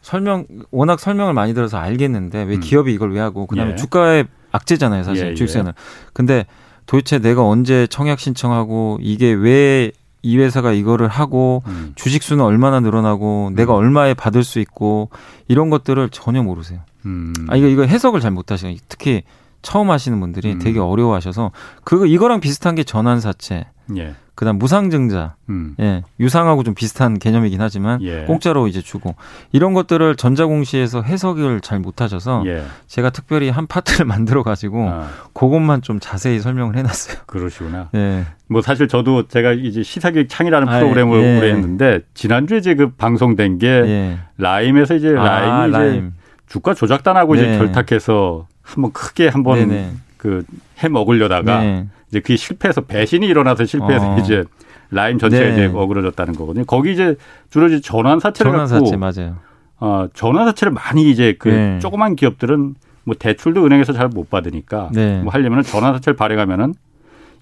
[0.00, 2.60] 설명 워낙 설명을 많이 들어서 알겠는데 왜 음.
[2.60, 3.76] 기업이 이걸 왜 하고 그다음에 예.
[3.76, 5.34] 주가의 악재잖아요, 사실 예, 예.
[5.34, 5.72] 주식세는.
[6.12, 6.46] 근데
[6.86, 9.92] 도대체 내가 언제 청약 신청하고 이게 왜
[10.24, 11.92] 이 회사가 이거를 하고 음.
[11.96, 15.10] 주식 수는 얼마나 늘어나고 내가 얼마에 받을 수 있고
[15.48, 16.80] 이런 것들을 전혀 모르세요.
[17.04, 17.34] 음.
[17.48, 19.22] 아 이거 이거 해석을 잘 못하시요 특히
[19.60, 20.58] 처음 하시는 분들이 음.
[20.60, 21.50] 되게 어려워하셔서
[21.84, 23.66] 그거 이거랑 비슷한 게 전환사채,
[23.98, 24.14] 예.
[24.34, 25.74] 그다음 무상증자, 음.
[25.78, 28.24] 예 유상하고 좀 비슷한 개념이긴 하지만 예.
[28.24, 29.14] 공짜로 이제 주고
[29.52, 32.64] 이런 것들을 전자공시에서 해석을 잘 못하셔서 예.
[32.88, 37.18] 제가 특별히 한 파트를 만들어 가지고 아, 그것만 좀 자세히 설명을 해놨어요.
[37.26, 37.90] 그러시구나.
[37.94, 41.38] 예, 뭐 사실 저도 제가 이제 시사교육 창이라는 아, 프로그램을 예.
[41.38, 44.18] 오래 했는데 지난주에 이제 그 방송된 게 예.
[44.38, 46.12] 라임에서 이제 아, 라임이 이제 라임.
[46.48, 47.58] 주가 조작단하고 이제 네.
[47.58, 50.02] 결탁해서 한번 크게 한번.
[50.16, 50.44] 그
[50.82, 51.86] 해 먹으려다가 네.
[52.14, 54.18] 이제 그게 실패해서 배신이 일어나서 실패해서 어.
[54.18, 54.44] 이제
[54.90, 55.52] 라임 전체가 네.
[55.52, 56.64] 이제 어그러졌다는 거거든요.
[56.64, 57.16] 거기 이제
[57.50, 59.36] 주로 이제 전환 사채를 전환사채 갖고 맞아요.
[59.80, 61.78] 어, 전환 사채를 많이 이제 그 네.
[61.80, 65.20] 조그만 기업들은 뭐 대출도 은행에서 잘 못 받으니까 네.
[65.22, 66.74] 뭐 하려면은 전환 사채를 발행하면은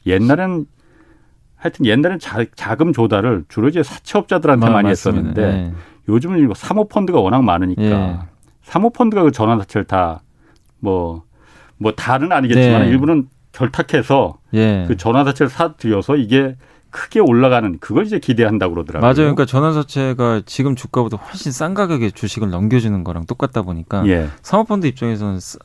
[0.07, 0.65] 옛날엔
[1.57, 5.29] 하여튼 옛날엔 자, 자금 조달을 주로 이제 사채업자들한테 마- 많이 맞습니다.
[5.43, 5.73] 했었는데 예.
[6.09, 8.19] 요즘은 이거 사모펀드가 워낙 많으니까 예.
[8.63, 10.23] 사모펀드가 그 전환 사채를 다
[10.81, 12.89] 뭐뭐 다는 아니겠지만 네.
[12.89, 14.85] 일부는 결탁해서 예.
[14.89, 16.57] 그 전환 사채를 사들여서 이게
[16.91, 19.07] 크게 올라가는 그걸 이제 기대한다고 그러더라고요.
[19.07, 19.15] 맞아요.
[19.35, 24.29] 그러니까 전환사채가 지금 주가보다 훨씬 싼 가격에 주식을 넘겨주는 거랑 똑같다 보니까 예.
[24.43, 25.59] 사모펀드 입장에서는 싸-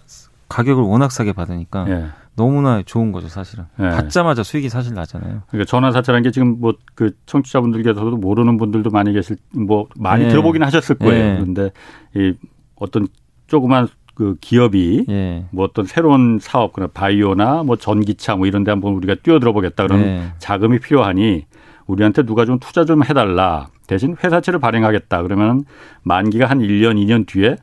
[0.47, 2.05] 가격을 워낙 싸게 받으니까 예.
[2.37, 3.65] 너무나 좋은 거죠, 사실은.
[3.79, 3.89] 예.
[3.89, 5.41] 받자마자 수익이 사실 나잖아요.
[5.49, 10.29] 그러니까 전환 사채라는 게 지금 뭐 그 청취자분들께서도 모르는 분들도 많이 계실 뭐 많이 예.
[10.29, 11.23] 들어보긴 하셨을 거예요.
[11.25, 11.33] 예.
[11.39, 11.71] 그런데
[12.15, 12.33] 이
[12.75, 13.07] 어떤
[13.47, 15.45] 조그만 그 기업이 예.
[15.51, 19.85] 뭐 어떤 새로운 사업 그런 바이오나 뭐 전기차 뭐 이런 데 한번 우리가 뛰어들어 보겠다
[19.85, 20.21] 그러면 예.
[20.39, 21.45] 자금이 필요하니
[21.85, 23.67] 우리한테 누가 좀 투자 좀 해달라.
[23.85, 25.21] 대신 회사채를 발행하겠다.
[25.21, 25.65] 그러면
[26.01, 27.57] 만기가 한 1년, 2년 뒤에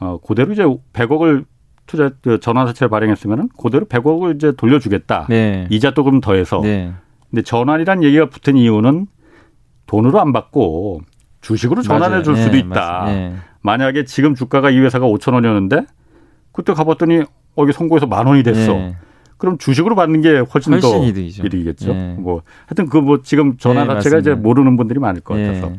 [0.00, 1.44] 어, 그대로 이제 100억을
[1.86, 5.26] 투자, 그 전환사채를 발행했으면은 그대로 100억을 이제 돌려주겠다.
[5.28, 5.68] 네.
[5.70, 6.60] 이자 조금 더해서.
[6.60, 6.92] 네.
[7.30, 9.06] 근데 전환이란 얘기가 붙은 이유는
[9.86, 11.02] 돈으로 안 받고
[11.40, 12.24] 주식으로 전환해.
[12.24, 12.68] 줄 수도 예, 있다.
[13.04, 13.34] 맞- 예.
[13.64, 15.86] 만약에 지금 주가가 이 회사가 5천 원이었는데
[16.52, 17.22] 그때 가봤더니
[17.56, 18.72] 어, 이게 송고해서 만 원이 됐어.
[18.74, 18.96] 예.
[19.38, 21.46] 그럼 주식으로 받는 게 훨씬, 더 훨씬 이득이죠.
[21.46, 21.90] 이득이겠죠.
[21.92, 22.14] 예.
[22.18, 24.46] 뭐 하여튼 그 뭐 지금 전환 네, 자체가 이제 맞습니다.
[24.48, 25.46] 모르는 분들이 많을 것 예.
[25.46, 25.72] 같아서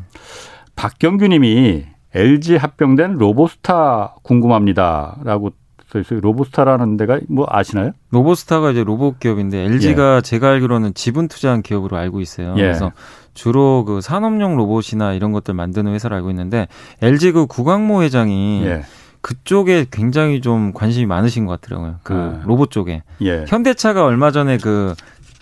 [0.76, 5.52] 박경규 님이 LG 합병된 로보스타 궁금합니다라고
[5.96, 6.20] 써 있어요.
[6.22, 7.92] 로보스타라는 데가 뭐 아시나요?
[8.12, 10.22] 로보스타가 이제 로봇 기업인데 LG가 예.
[10.22, 12.54] 제가 알기로는 지분 투자한 기업으로 알고 있어요.
[12.58, 12.62] 예.
[12.62, 12.92] 그래서
[13.34, 16.68] 주로 그 산업용 로봇이나 이런 것들 만드는 회사를 알고 있는데
[17.02, 18.84] LG 그 구광모 회장이 예.
[19.22, 21.96] 그쪽에 굉장히 좀 관심이 많으신 것 같더라고요.
[22.04, 22.42] 그 아.
[22.46, 23.04] 로봇 쪽에.
[23.22, 23.46] 예.
[23.48, 24.94] 현대차가 얼마 전에 그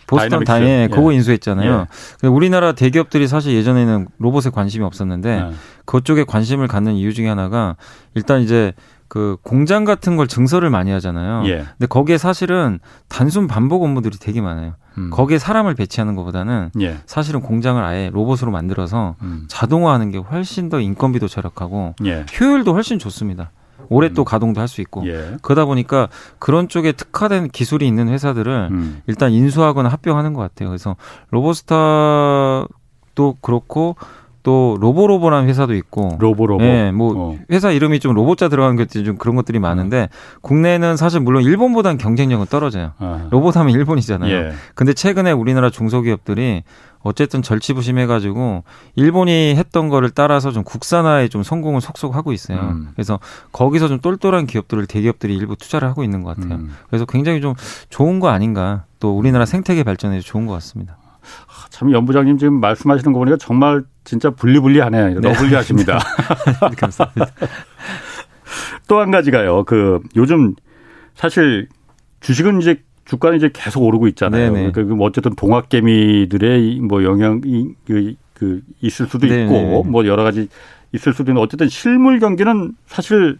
[0.07, 0.87] 보스턴 다이에 예.
[0.87, 1.87] 그거 인수했잖아요.
[2.23, 2.27] 예.
[2.27, 5.53] 우리나라 대기업들이 사실 예전에는 로봇에 관심이 없었는데 예.
[5.85, 7.75] 그쪽에 관심을 갖는 이유 중에 하나가
[8.15, 8.73] 일단 이제
[9.13, 11.43] 그 공장 같은 걸 증설을 많이 하잖아요.
[11.45, 11.57] 예.
[11.57, 14.73] 근데 거기에 사실은 단순 반복 업무들이 되게 많아요.
[14.97, 15.11] 음.
[15.11, 16.97] 거기에 사람을 배치하는 것보다는 예.
[17.05, 19.45] 사실은 공장을 아예 로봇으로 만들어서 음.
[19.49, 22.25] 자동화하는 게 훨씬 더 인건비도 절약하고 예.
[22.39, 23.51] 효율도 훨씬 좋습니다.
[23.89, 24.25] 오래 또 음.
[24.25, 25.37] 가동도 할 수 있고 예.
[25.43, 26.07] 그러다 보니까
[26.39, 29.03] 그런 쪽에 특화된 기술이 있는 회사들을 음.
[29.05, 30.69] 일단 인수하거나 합병하는 것 같아요.
[30.69, 30.95] 그래서
[31.29, 32.65] 로보스타도
[33.41, 33.95] 그렇고
[34.43, 36.63] 또 로보로보라는 회사도 있고 로보로보.
[36.63, 37.39] 예, 뭐 어.
[37.49, 40.09] 회사 이름이 좀 로봇자 들어가는 것들이 좀 그런 것들이 많은데
[40.41, 42.91] 국내는 사실 물론 일본보다는 경쟁력은 떨어져요.
[42.97, 43.27] 아.
[43.31, 44.33] 로봇하면 일본이잖아요.
[44.33, 44.51] 예.
[44.75, 46.63] 근데 최근에 우리나라 중소기업들이
[47.03, 48.63] 어쨌든 절치부심해가지고
[48.95, 52.59] 일본이 했던 거를 따라서 좀 국산화에 좀 성공을 속속 하고 있어요.
[52.59, 52.89] 음.
[52.93, 53.19] 그래서
[53.51, 56.59] 거기서 좀 똘똘한 기업들을 대기업들이 일부 투자를 하고 있는 것 같아요.
[56.59, 56.71] 음.
[56.87, 57.55] 그래서 굉장히 좀
[57.89, 58.85] 좋은 거 아닌가.
[58.99, 60.97] 또 우리나라 생태계 발전에 좋은 것 같습니다.
[61.47, 65.19] 아, 참 연부장님 지금 말씀하시는 거 보니까 정말 진짜 분리분리하네요.
[65.19, 65.29] 네.
[65.29, 65.99] 너분리하십니다.
[66.77, 67.27] 감사합니다.
[68.87, 69.63] 또 한 가지가요.
[69.63, 70.55] 그 요즘
[71.15, 71.67] 사실
[72.21, 74.51] 주식은 이제 주가는 이제 계속 오르고 있잖아요.
[74.53, 74.71] 네네.
[74.71, 79.83] 그러니까 뭐 어쨌든 동학개미들의 뭐 영향이 그, 그 있을 수도 있고 네네.
[79.85, 80.47] 뭐 여러 가지
[80.93, 83.37] 있을 수도 있는 어쨌든 실물 경기는 사실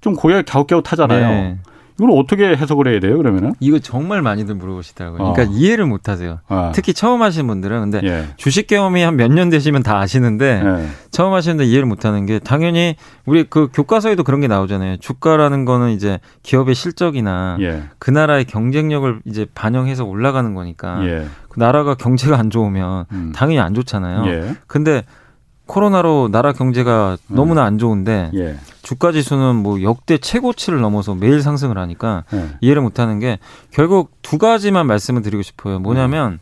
[0.00, 1.28] 좀 고개가 갸웃갸웃하잖아요.
[1.28, 1.58] 네.
[1.98, 3.54] 이걸 어떻게 해석을 해야 돼요, 그러면은?
[3.58, 5.20] 이거 정말 많이들 물어보시더라고요.
[5.20, 5.32] 어.
[5.32, 6.38] 그러니까 이해를 못 하세요.
[6.48, 6.70] 어.
[6.74, 7.90] 특히 처음 하시는 분들은.
[7.90, 8.24] 근데 예.
[8.36, 10.86] 주식 경험이 한 몇 년 되시면 다 아시는데 예.
[11.10, 12.94] 처음 하시는데 이해를 못 하는 게 당연히
[13.26, 14.98] 우리 그 교과서에도 그런 게 나오잖아요.
[14.98, 17.82] 주가라는 거는 이제 기업의 실적이나 예.
[17.98, 21.26] 그 나라의 경쟁력을 이제 반영해서 올라가는 거니까 예.
[21.48, 23.32] 그 나라가 경제가 안 좋으면 음.
[23.34, 24.26] 당연히 안 좋잖아요.
[24.30, 24.54] 예.
[24.68, 25.02] 근데
[25.68, 27.36] 코로나로 나라 경제가 음.
[27.36, 28.56] 너무나 안 좋은데 예.
[28.82, 32.48] 주가 지수는 뭐 역대 최고치를 넘어서 매일 상승을 하니까 예.
[32.60, 33.38] 이해를 못 하는 게
[33.70, 35.78] 결국 두 가지만 말씀을 드리고 싶어요.
[35.78, 36.38] 뭐냐면 음.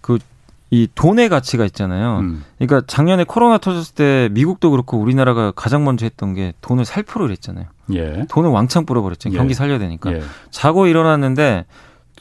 [0.00, 2.18] 그이 돈의 가치가 있잖아요.
[2.18, 2.44] 음.
[2.58, 7.66] 그러니까 작년에 코로나 터졌을 때 미국도 그렇고 우리나라가 가장 먼저 했던 게 돈을 살포를 했잖아요.
[7.94, 8.26] 예.
[8.28, 9.30] 돈을 왕창 뿌려버렸죠.
[9.30, 9.54] 경기 예.
[9.54, 10.12] 살려야 되니까.
[10.12, 10.22] 예.
[10.50, 11.64] 자고 일어났는데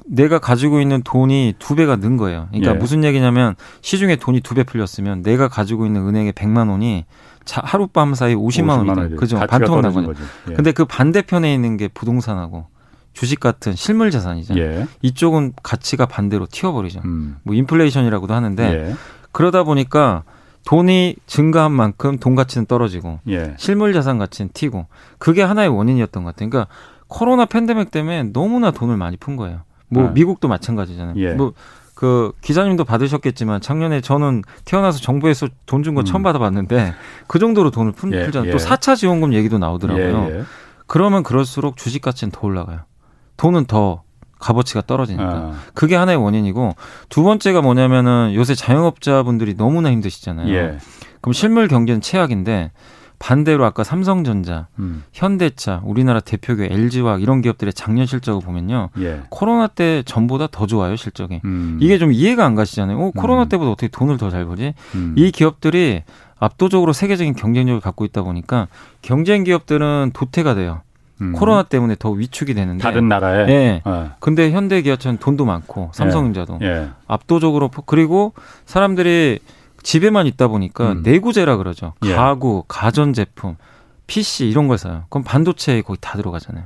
[0.06, 2.48] 내가 가지고 있는 돈이 두 배가 는 거예요.
[2.50, 2.78] 그러니까 예.
[2.78, 7.06] 무슨 얘기냐면 시중에 돈이 두 배 풀렸으면 내가 가지고 있는 은행에 100만 원이
[7.46, 9.38] 자, 하룻밤 사이 50만, 50만 원이 그죠?
[9.40, 10.24] 반토막 난 거죠.
[10.50, 10.54] 예.
[10.54, 12.66] 근데 그 반대편에 있는 게 부동산하고
[13.14, 14.64] 주식 같은 실물 자산이잖아요.
[14.64, 14.88] 예.
[15.02, 17.02] 이쪽은 가치가 반대로 튀어버리죠.
[17.06, 17.38] 음.
[17.44, 18.96] 뭐 인플레이션이라고도 하는데 예.
[19.32, 20.24] 그러다 보니까
[20.66, 23.56] 돈이 증가한 만큼 돈 가치는 떨어지고 예.
[23.58, 24.86] 실물 자산 가치는 튀고
[25.18, 26.50] 그게 하나의 원인이었던 것 같아요.
[26.50, 26.72] 그러니까
[27.08, 29.62] 코로나 팬데믹 때문에 너무나 돈을 많이 푼 거예요.
[29.92, 30.12] 뭐 네.
[30.14, 31.16] 미국도 마찬가지잖아요.
[31.18, 31.34] 예.
[31.34, 36.06] 뭐그 기자님도 받으셨겠지만 작년에 저는 태어나서 정부에서 돈 준거 음.
[36.06, 36.94] 처음 받아봤는데
[37.28, 38.24] 그 정도로 돈을 푼, 예.
[38.24, 38.50] 풀잖아요.
[38.50, 38.52] 예.
[38.52, 40.28] 또 4차 지원금 얘기도 나오더라고요.
[40.32, 40.44] 예, 예.
[40.88, 42.80] 그러면 그럴수록 주식 가치는 더 올라가요.
[43.38, 44.04] 돈은 더
[44.40, 45.30] 값어치가 떨어지니까.
[45.30, 45.54] 아.
[45.74, 46.76] 그게 하나의 원인이고
[47.10, 50.54] 두 번째가 뭐냐면은 요새 자영업자분들이 너무나 힘드시잖아요.
[50.54, 50.78] 예.
[51.20, 52.72] 그럼 실물 경제는 최악인데
[53.22, 55.04] 반대로 아까 삼성전자, 음.
[55.14, 58.90] 현대차, 우리나라 대표기업 LG화학 이런 기업들의 작년 실적을 보면요.
[58.98, 59.22] 예.
[59.30, 61.40] 코로나 때 전보다 더 좋아요, 실적이.
[61.46, 61.78] 음.
[61.80, 63.00] 이게 좀 이해가 안 가시잖아요.
[63.00, 63.50] 어, 코로나 음.
[63.50, 64.74] 때보다 어떻게 돈을 더 잘 벌지?
[64.96, 65.14] 음.
[65.16, 66.02] 이 기업들이
[66.40, 68.68] 압도적으로 세계적인 경쟁력을 갖고 있다 보니까
[69.04, 70.82] 경쟁 기업들은 도태가 돼요.
[71.22, 71.34] 음.
[71.34, 73.42] 코로나 때문에 더 위축이 되는데 다른 나라에.
[73.42, 73.82] 예.
[73.86, 74.10] 네.
[74.20, 76.66] 근데 현대 기아처럼 돈도 많고 삼성전자도 예.
[76.66, 76.90] 예.
[77.08, 78.34] 압도적으로 그리고
[78.66, 79.38] 사람들이
[79.84, 81.02] 집에만 있다 보니까 음.
[81.04, 81.94] 내구재라 그러죠.
[82.06, 82.14] 예.
[82.14, 83.58] 가구, 가전제품,
[84.08, 85.06] PC 이런 걸 사요.
[85.10, 86.66] 그럼 반도체에 거의 다 들어가잖아요.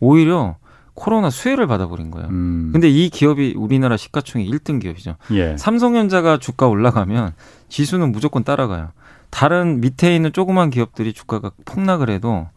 [0.00, 0.56] 오히려
[0.94, 2.28] 코로나 수혜를 받아버린 거예요.
[2.28, 2.70] 음.
[2.72, 5.16] 근데 이 기업이 우리나라 시가총액 1등 기업이죠.
[5.32, 5.56] 예.
[5.56, 7.32] 삼성전자가 주가 올라가면
[7.68, 8.92] 지수는 무조건 따라가요.
[9.30, 12.48] 다른 밑에 있는 조그만 기업들이 주가가 폭락을 해도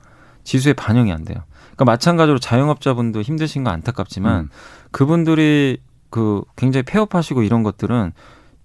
[0.44, 1.40] 지수에 반영이 안 돼요.
[1.76, 4.50] 그러니까 마찬가지로 자영업자분도 힘드신 거 안타깝지만 음.
[4.92, 5.80] 그분들이
[6.10, 8.14] 그 굉장히 폐업하시고 이런 것들은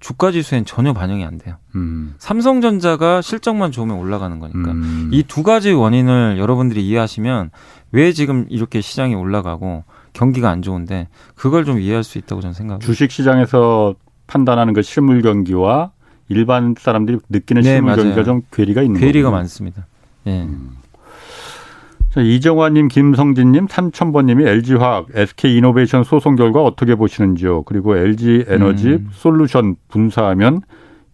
[0.02, 1.54] 주가 지수엔 전혀 반영이 안 돼요.
[1.76, 2.14] 음.
[2.18, 5.10] 삼성전자가 실적만 좋으면 올라가는 거니까 음.
[5.12, 7.50] 이두 가지 원인을 여러분들이 이해하시면
[7.92, 12.84] 왜 지금 이렇게 시장이 올라가고 경기가 안 좋은데 그걸 좀 이해할 수 있다고 저는 생각합니다.
[12.84, 13.94] 주식 시장에서
[14.26, 15.92] 판단하는 그 실물 경기와
[16.28, 18.02] 일반 사람들이 느끼는 네, 실물 맞아요.
[18.02, 19.38] 경기가 좀 괴리가 있는 괴리가 거군요.
[19.38, 19.86] 많습니다.
[20.26, 20.42] 예.
[20.42, 20.78] 음.
[22.20, 27.62] 이정환님, 김성진님, 삼천번님이 LG화학, SK이노베이션 소송 결과 어떻게 보시는지요?
[27.62, 29.08] 그리고 LG에너지 음.
[29.12, 30.60] 솔루션 분사하면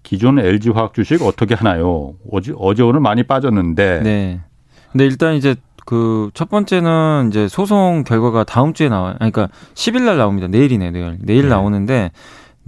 [0.03, 2.15] 기존 LG화학 주식 어떻게 하나요?
[2.31, 4.01] 어제, 어제 오늘 많이 빠졌는데.
[4.03, 4.41] 네.
[4.91, 5.55] 근데 일단 이제
[5.87, 9.15] 그 첫 번째는 이제 소송 결과가 다음 주에 나와요.
[9.17, 10.47] 그러니까 10일 날 나옵니다.
[10.47, 11.19] 내일이네, 내일.
[11.21, 11.49] 내일 네.
[11.49, 12.11] 나오는데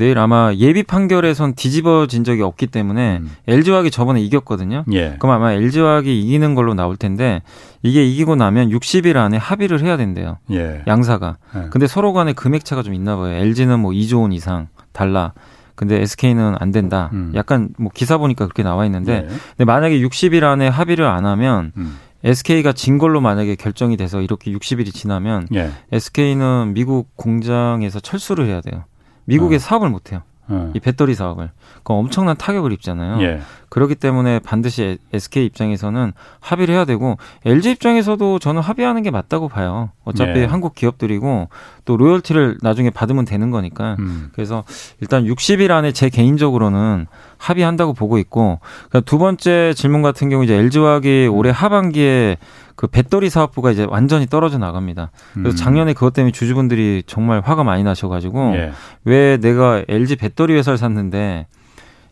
[0.00, 3.30] 내일 아마 예비 판결에선 뒤집어진 적이 없기 때문에 음.
[3.46, 4.82] LG화학이 저번에 이겼거든요.
[4.94, 5.16] 예.
[5.18, 7.42] 그럼 아마 LG화학이 이기는 걸로 나올 텐데
[7.82, 10.38] 이게 이기고 나면 60일 안에 합의를 해야 된대요.
[10.52, 10.82] 예.
[10.86, 11.36] 양사가.
[11.54, 11.68] 예.
[11.68, 13.34] 근데 서로 간에 금액 차가 좀 있나 봐요.
[13.34, 15.34] LG는 뭐 2조 원 이상 달라.
[15.74, 17.10] 근데 SK는 안 된다.
[17.12, 17.32] 음.
[17.34, 19.28] 약간 뭐 기사 보니까 그렇게 나와 있는데 예.
[19.28, 21.98] 근데 만약에 60일 안에 합의를 안 하면 음.
[22.24, 25.70] SK가 진 걸로 만약에 결정이 돼서 이렇게 60일이 지나면 예.
[25.92, 28.84] SK는 미국 공장에서 철수를 해야 돼요.
[29.30, 29.58] 미국에 어.
[29.58, 30.22] 사업을 못 해요.
[30.50, 30.72] 어.
[30.74, 31.50] 이 배터리 사업을.
[31.84, 33.22] 그럼 엄청난 타격을 입잖아요.
[33.22, 33.40] 예.
[33.68, 39.90] 그렇기 때문에 반드시 SK 입장에서는 합의를 해야 되고 LG 입장에서도 저는 합의하는 게 맞다고 봐요.
[40.04, 40.44] 어차피 네.
[40.44, 41.48] 한국 기업들이고
[41.84, 43.94] 또 로열티를 나중에 받으면 되는 거니까.
[44.00, 44.30] 음.
[44.32, 44.64] 그래서
[45.00, 47.06] 일단 60일 안에 제 개인적으로는
[47.38, 48.58] 합의한다고 보고 있고
[48.88, 52.38] 그러니까 두 번째 질문 같은 경우 이제 LG화학이 올해 하반기에
[52.80, 55.10] 그 배터리 사업부가 이제 완전히 떨어져 나갑니다.
[55.34, 55.56] 그래서 음.
[55.56, 58.72] 작년에 그것 때문에 주주분들이 정말 화가 많이 나셔가지고 예.
[59.04, 61.46] 왜 내가 LG 배터리 회사를 샀는데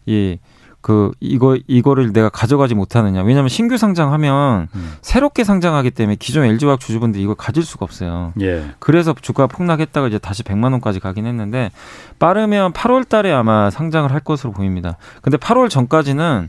[0.04, 0.36] 이
[0.80, 3.22] 그 이거 이거를 내가 가져가지 못하느냐?
[3.22, 4.92] 왜냐하면 신규 상장하면 음.
[5.02, 8.32] 새롭게 상장하기 때문에 기존 LG화학 주주분들이 이걸 가질 수가 없어요.
[8.40, 8.64] 예.
[8.78, 11.70] 그래서 주가가 폭락했다가 이제 다시 100만 원까지 가긴 했는데
[12.18, 14.96] 빠르면 8월 달에 아마 상장을 할 것으로 보입니다.
[15.20, 16.48] 근데 8월 전까지는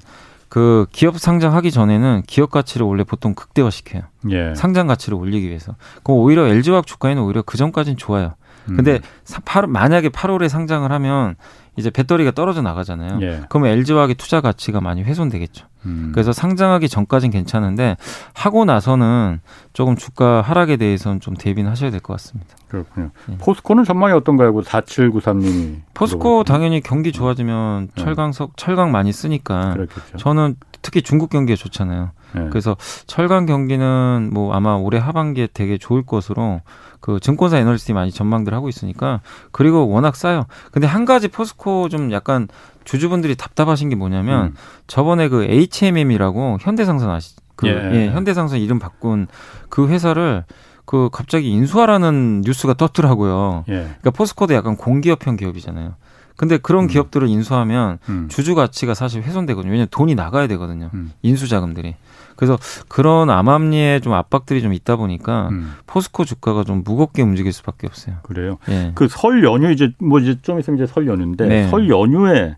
[0.50, 4.02] 그 기업 상장하기 전에는 기업 가치를 원래 보통 극대화시켜요.
[4.32, 4.54] 예.
[4.56, 5.76] 상장 가치를 올리기 위해서.
[6.04, 8.34] 그럼 오히려 LG화학 주가에는 오히려 그 전까지는 좋아요.
[8.66, 9.00] 근데 음.
[9.24, 11.36] 사- 팔- 만약에 8월에 상장을 하면
[11.76, 13.20] 이제 배터리가 떨어져 나가잖아요.
[13.22, 13.42] 예.
[13.50, 15.66] 그러면 LG화학의 투자 가치가 많이 훼손되겠죠.
[15.86, 16.12] 음.
[16.14, 17.96] 그래서 상장하기 전까진 괜찮은데
[18.34, 19.40] 하고 나서는
[19.74, 22.56] 조금 주가 하락에 대해서는 좀 대비는 하셔야 될 것 같습니다.
[22.68, 23.12] 그렇군요.
[23.32, 23.38] 예.
[23.38, 24.54] 포스코는 전망이 어떤가요?
[24.54, 25.82] 4793님이.
[25.94, 28.04] 포스코 당연히 경기 좋아지면 네.
[28.04, 30.18] 철강 석 철강 많이 쓰니까 그렇겠죠.
[30.18, 32.12] 저는 특히 중국 경기가 좋잖아요.
[32.36, 32.48] 예.
[32.50, 32.76] 그래서
[33.08, 36.62] 철강 경기는 뭐 아마 올해 하반기에 되게 좋을 것으로
[37.00, 39.22] 그 증권사 애널리스트이 많이 전망들 하고 있으니까
[39.52, 40.46] 그리고 워낙 싸요.
[40.72, 42.48] 근데 한 가지 포스코 좀 약간
[42.84, 44.56] 주주분들이 답답하신 게 뭐냐면 음.
[44.88, 47.92] 저번에 그 HMM이라고 현대상선 아시 그 예.
[47.94, 49.28] 예, 현대상선 이름 바꾼
[49.70, 50.46] 그 회사를
[50.86, 53.64] 그 갑자기 인수하라는 뉴스가 떴더라고요.
[53.70, 53.74] 예.
[53.74, 55.94] 그러니까 포스코도 약간 공기업형 기업이잖아요.
[56.36, 56.88] 근데 그런 음.
[56.88, 58.28] 기업들을 인수하면 음.
[58.30, 59.72] 주주 가치가 사실 훼손되거든요.
[59.72, 60.90] 왜냐면 돈이 나가야 되거든요.
[60.94, 61.12] 음.
[61.22, 61.96] 인수 자금들이.
[62.40, 65.74] 그래서 그런 암암리에 좀 압박들이 좀 있다 보니까 음.
[65.86, 68.16] 포스코 주가가 좀 무겁게 움직일 수밖에 없어요.
[68.24, 68.60] 그래요.
[68.70, 68.94] 예.
[68.96, 71.68] 그설 연휴 이제 뭐 이제 좀 있으면 이제 설 연휴인데 네.
[71.68, 72.56] 설 연휴에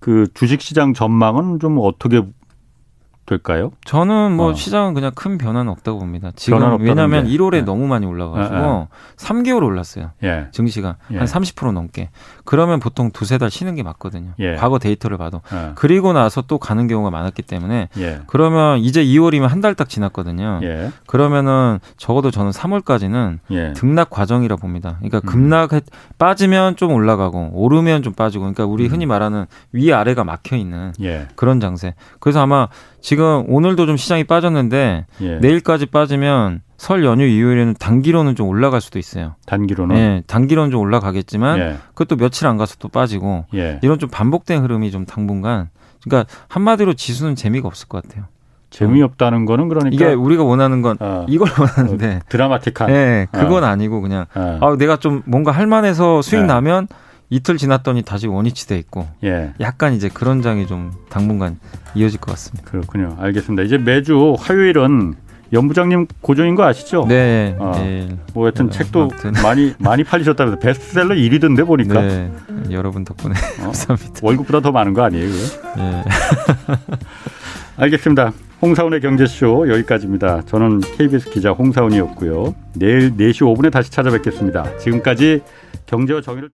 [0.00, 2.22] 그 주식 시장 전망은 좀 어떻게
[3.26, 3.72] 될까요?
[3.84, 4.54] 저는 뭐 어.
[4.54, 6.30] 시장은 그냥 큰 변화는 없다고 봅니다.
[6.36, 7.30] 지금 왜냐하면 게.
[7.36, 7.60] 1월에 네.
[7.62, 10.10] 너무 많이 올라가지고 네, 3개월 올랐어요.
[10.22, 10.48] 예.
[10.52, 11.18] 증시가 예.
[11.18, 12.10] 한30% 넘게.
[12.44, 14.32] 그러면 보통 두세 달 쉬는 게 맞거든요.
[14.40, 14.56] 예.
[14.56, 15.40] 과거 데이터를 봐도.
[15.54, 15.72] 예.
[15.74, 18.20] 그리고 나서 또 가는 경우가 많았기 때문에 예.
[18.26, 20.60] 그러면 이제 2월이면 한 달 딱 지났거든요.
[20.62, 20.90] 예.
[21.06, 23.72] 그러면은 적어도 저는 3월까지는 예.
[23.72, 24.96] 등락 과정이라 봅니다.
[24.98, 25.26] 그러니까 음.
[25.26, 25.70] 급락
[26.18, 28.90] 빠지면 좀 올라가고 오르면 좀 빠지고 그러니까 우리 음.
[28.90, 31.28] 흔히 말하는 위 아래가 막혀 있는 예.
[31.36, 31.94] 그런 장세.
[32.20, 32.68] 그래서 아마
[33.00, 35.38] 지금 오늘도 좀 시장이 빠졌는데 예.
[35.38, 39.36] 내일까지 빠지면 설 연휴 이후에는 단기로는 좀 올라갈 수도 있어요.
[39.46, 41.76] 단기로는 예, 단기로는 좀 올라가겠지만 예.
[41.94, 43.78] 그것도 며칠 안 가서 또 빠지고 예.
[43.82, 45.70] 이런 좀 반복된 흐름이 좀 당분간
[46.02, 48.24] 그러니까 한마디로 지수는 재미가 없을 것 같아요.
[48.70, 54.26] 재미없다는 거는 그러니까 이게 우리가 원하는 건 어, 이걸 원하는데 드라마틱한 예, 그건 아니고 그냥
[54.34, 54.58] 어.
[54.60, 56.46] 아, 내가 좀 뭔가 할 만해서 수익 네.
[56.46, 56.88] 나면
[57.34, 59.52] 이틀 지났더니 다시 원위치 돼 있고 예.
[59.58, 61.58] 약간 이제 그런 장이 좀 당분간
[61.96, 62.70] 이어질 것 같습니다.
[62.70, 63.16] 그렇군요.
[63.18, 63.64] 알겠습니다.
[63.64, 65.14] 이제 매주 화요일은
[65.52, 67.06] 연부장님 고정인 거 아시죠?
[67.08, 67.56] 네.
[67.58, 67.72] 어.
[67.74, 68.16] 네.
[68.34, 69.32] 뭐 하여튼 네, 책도 아무튼.
[69.42, 72.32] 많이 많이 팔리셨다면서 베스트셀러 1위던데 보니까 네.
[72.70, 73.64] 여러분 덕분에 어?
[73.66, 74.20] 감사합니다.
[74.22, 75.26] 월급보다 더 많은 거 아니에요?
[75.28, 75.82] 그거?
[75.82, 76.04] 예.
[77.82, 78.32] 알겠습니다.
[78.62, 80.42] 홍사훈의 경제쇼 여기까지입니다.
[80.46, 82.54] 저는 KBS 기자 홍사훈이었고요.
[82.74, 84.78] 내일 4시 5분에 다시 찾아뵙겠습니다.
[84.78, 85.42] 지금까지
[85.86, 86.48] 경제와 정의를